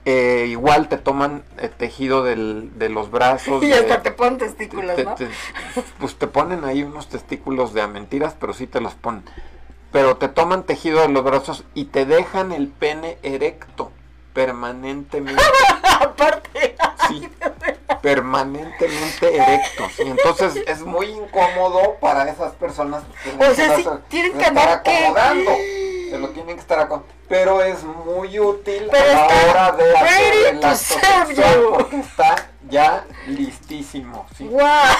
[0.04, 3.62] eh, igual te toman eh, tejido del- de los brazos.
[3.62, 5.14] Y de- hasta te ponen testículos, te- ¿no?
[5.16, 5.28] te-
[5.98, 9.24] pues te ponen ahí unos testículos de a mentiras, pero sí te los ponen.
[9.92, 13.90] Pero te toman tejido de los brazos y te dejan el pene erecto
[14.32, 15.42] permanentemente.
[16.00, 16.76] Aparte.
[17.08, 17.28] Sí,
[18.00, 19.88] permanentemente erecto.
[19.96, 20.02] sí.
[20.02, 23.02] Entonces es muy incómodo para esas personas.
[23.38, 25.50] O sea, tienen que andar que- acomodando.
[26.10, 27.14] Se lo tienen que estar acomodando.
[27.28, 32.34] Pero es muy útil Pero a la hora de hacer el to acto porque está
[32.68, 34.26] ya listísimo.
[34.36, 34.46] ¿sí?
[34.48, 34.96] ¡Guau!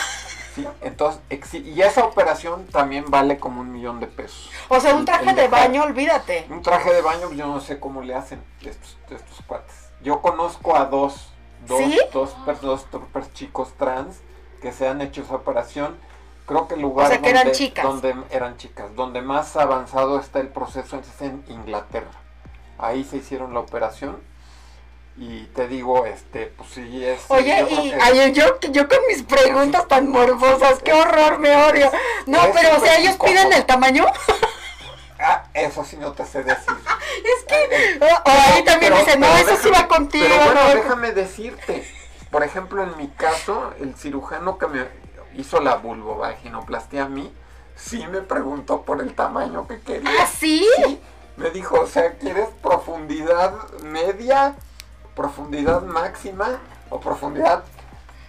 [0.54, 1.20] Sí, entonces,
[1.54, 4.50] y esa operación también vale como un millón de pesos.
[4.68, 6.46] O sea, un traje el de baño, olvídate.
[6.50, 9.74] Un traje de baño, yo no sé cómo le hacen estos, estos cuates.
[10.02, 11.29] Yo conozco a dos,
[11.66, 11.98] dos, ¿Sí?
[12.12, 14.16] dos, dos troopers chicos trans
[14.62, 15.96] que se han hecho esa operación.
[16.46, 17.84] Creo que el lugar O sea, que donde, eran chicas.
[17.84, 22.10] donde eran chicas, donde más avanzado está el proceso es en Inglaterra.
[22.78, 24.18] Ahí se hicieron la operación
[25.16, 27.20] y te digo, este, pues sí es.
[27.28, 31.54] Oye, yo y que- ay, yo, yo con mis preguntas tan morbosas, qué horror, me
[31.54, 31.90] odio.
[32.26, 34.04] No, pero o sea, ellos piden el tamaño.
[35.22, 36.74] Ah, eso sí no te sé decir.
[37.24, 40.26] Es que o- o ahí también Pero- dicen, no, eso sí déjame- va contigo.
[40.28, 40.74] Pero bueno, no".
[40.74, 41.94] déjame decirte.
[42.30, 44.86] Por ejemplo, en mi caso, el cirujano que me
[45.36, 47.32] hizo la vulvovaginoplastia a mí,
[47.76, 50.10] sí me preguntó por el tamaño que quería.
[50.22, 50.66] ¿Ah, sí?
[51.36, 53.52] Me dijo, o sea, ¿quieres profundidad
[53.82, 54.54] media
[55.14, 57.64] profundidad máxima o profundidad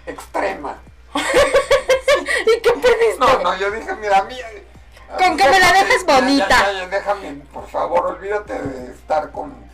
[0.06, 0.78] extrema.
[1.16, 3.18] ¿Y qué pediste?
[3.20, 4.46] No, no, yo dije, mira, mía.
[5.18, 6.48] Con que me la dejes bonita.
[6.50, 9.72] Ya, ya, déjame, por favor, olvídate de estar con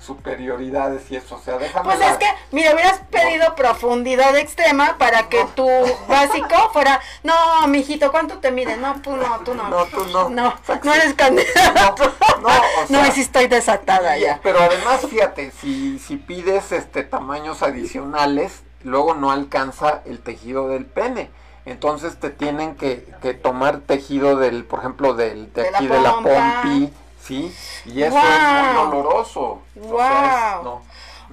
[0.00, 1.84] superioridades y eso, o sea, déjame.
[1.84, 5.68] Pues es que, mira, hubieras pedido profundidad extrema para que tu
[6.08, 7.34] básico fuera, no,
[7.68, 8.76] mijito, ¿cuánto te mide?
[8.78, 9.68] No, tú no, tú no.
[9.68, 10.30] No, tú no.
[10.30, 12.12] No, no eres candidato.
[12.40, 14.40] No, no, o sea, no, sí estoy desatada ya.
[14.42, 20.86] Pero además, fíjate, si, si pides este tamaños adicionales, luego no alcanza el tejido del
[20.86, 21.30] pene.
[21.66, 25.86] Entonces te tienen que, que tomar tejido del, por ejemplo, del, de, De la aquí
[25.86, 26.92] de la pompi,
[27.22, 27.54] ¿sí?
[27.84, 29.60] Y eso es muy doloroso.
[29.74, 29.94] Wow.
[29.94, 30.82] O sea, es- no,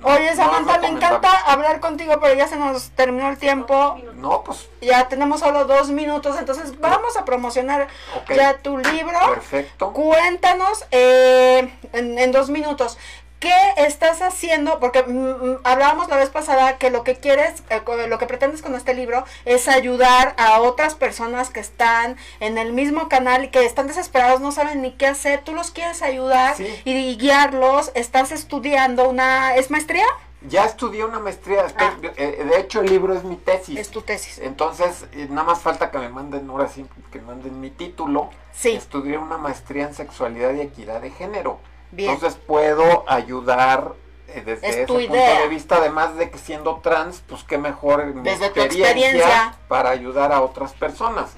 [0.02, 3.98] no, Oye, no Samantha, me encanta hablar contigo, pero ya se nos terminó el tiempo.
[4.16, 7.88] No, pues Ya tenemos solo dos minutos, entonces vamos a promocionar
[8.36, 9.18] ya tu libro.
[9.34, 9.94] perfecto.
[9.94, 12.98] Cuéntanos eh, en, en dos minutos.
[13.40, 14.80] ¿Qué estás haciendo?
[14.80, 18.64] Porque mm, mm, hablábamos la vez pasada que lo que quieres, eh, lo que pretendes
[18.64, 23.50] con este libro es ayudar a otras personas que están en el mismo canal y
[23.50, 25.42] que están desesperados, no saben ni qué hacer.
[25.44, 26.82] Tú los quieres ayudar Sí.
[26.84, 27.92] y, guiarlos.
[27.94, 29.56] Estás estudiando una...
[29.56, 30.06] ¿Es maestría?
[30.42, 33.78] Ya estudié una maestría, estoy- eh, de hecho el libro es mi tesis.
[33.78, 33.82] Ah.
[33.82, 34.40] Es tu tesis.
[34.40, 38.30] Entonces, eh, nada más falta que me manden, ahora sí, que me manden mi título.
[38.54, 38.74] Sí.
[38.74, 41.60] Estudié una maestría en sexualidad y equidad de género.
[41.92, 42.12] Bien.
[42.12, 43.94] Entonces puedo ayudar
[44.28, 45.40] eh, desde Es ese punto idea.
[45.42, 49.56] de vista, además de que siendo trans, pues qué mejor mi Desde tu experiencia.
[49.68, 51.32] para ayudar a otras personas.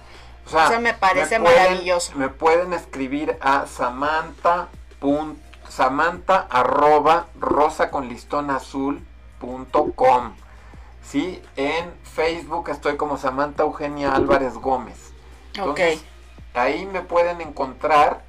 [0.46, 2.14] O sea, Eso me parece pueden- maravilloso.
[2.16, 4.70] Me pueden escribir a Samantha.
[5.70, 9.06] Samantha arroba rosa con listón azul
[9.40, 10.34] punto com.
[11.04, 15.14] Sí, en Facebook estoy como Samantha Eugenia Álvarez Gómez.
[15.54, 16.04] Entonces,
[16.54, 18.24] ahí me pueden encontrar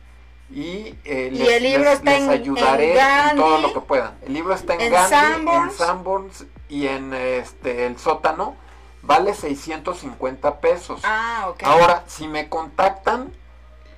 [0.51, 3.73] y, eh, Y les, el libro les- está les en- ayudaré en en, todo lo
[3.73, 4.15] que puedan.
[4.27, 5.73] El libro está en, en Gandhi, Sanborns.
[5.73, 8.57] en Sanborns y en este el sótano.
[9.03, 11.01] Vale 650 pesos.
[11.05, 11.63] Ah, ok.
[11.63, 13.33] Ahora, si me contactan,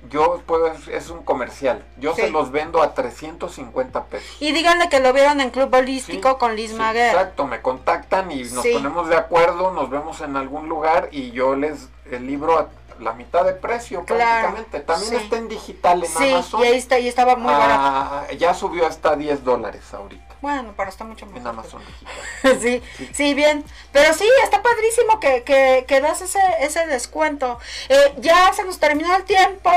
[0.09, 1.85] yo puedo, es, es un comercial.
[1.97, 2.21] Yo Sí.
[2.21, 4.37] se los vendo a 350 pesos.
[4.39, 7.07] Y díganle que lo vieron en Club Bolístico con Liz Sí, Maguer.
[7.13, 11.55] Exacto, me contactan y nos ponemos de acuerdo, nos vemos en algún lugar y yo
[11.55, 12.67] les el libro a
[12.99, 14.79] la mitad de precio Claro, prácticamente.
[14.81, 15.15] También sí.
[15.17, 16.61] está en digital en Sí, Amazon.
[16.61, 17.81] y ahí está, y estaba muy barato.
[17.83, 21.49] Ah, ya subió hasta 10 dólares ahorita Bueno, pero está mucho en mejor.
[21.49, 22.59] Amazon digital.
[22.61, 22.81] sí,
[23.13, 23.63] sí, bien.
[23.91, 27.59] Pero sí, está padrísimo que, que, que das ese, ese descuento.
[27.89, 29.71] Eh, ya se nos terminó el tiempo.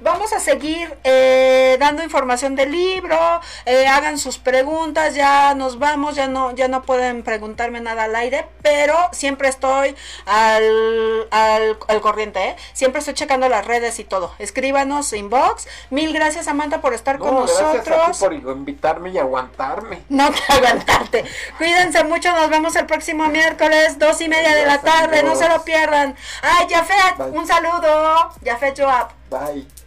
[0.00, 3.18] Vamos a seguir eh, dando información del libro.
[3.66, 5.14] Eh, hagan sus preguntas.
[5.14, 6.16] Ya nos vamos.
[6.16, 8.46] Ya no, ya no pueden preguntarme nada al aire.
[8.62, 9.94] Pero siempre estoy
[10.26, 12.40] al, al, al corriente.
[12.44, 12.56] ¿eh?
[12.72, 14.32] Siempre estoy checando las redes y todo.
[14.38, 15.68] Escríbanos inbox.
[15.90, 18.18] Mil gracias, Samantha, por estar con gracias a nosotros.
[18.18, 20.02] ti por invitarme y aguantarme.
[20.08, 21.24] No que aguantarte.
[21.58, 25.48] Cuídense mucho, nos vemos el próximo miércoles, dos y media de la tarde, no se
[25.48, 26.14] lo pierdan.
[26.42, 28.30] Ay, Jafet, un saludo.
[28.44, 29.08] Jafet Joab.
[29.30, 29.79] Bye.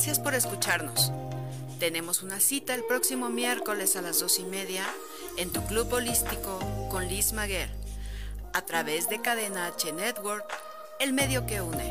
[0.00, 1.12] Gracias por escucharnos.
[1.78, 4.86] Tenemos una cita el próximo miércoles a las dos y media
[5.36, 6.58] en tu club holístico
[6.90, 7.68] con Liz Maguer,
[8.54, 10.46] a través de Cadena H Network,
[11.00, 11.90] el medio que une.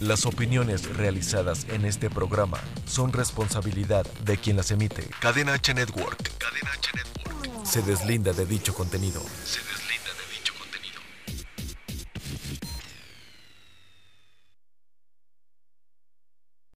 [0.00, 5.08] Las opiniones realizadas en este programa son responsabilidad de quien las emite.
[5.18, 6.30] Cadena H Network.
[6.36, 7.66] Cadena H Network.
[7.66, 9.22] Se deslinda de dicho contenido.
[9.46, 9.83] Se deslinda.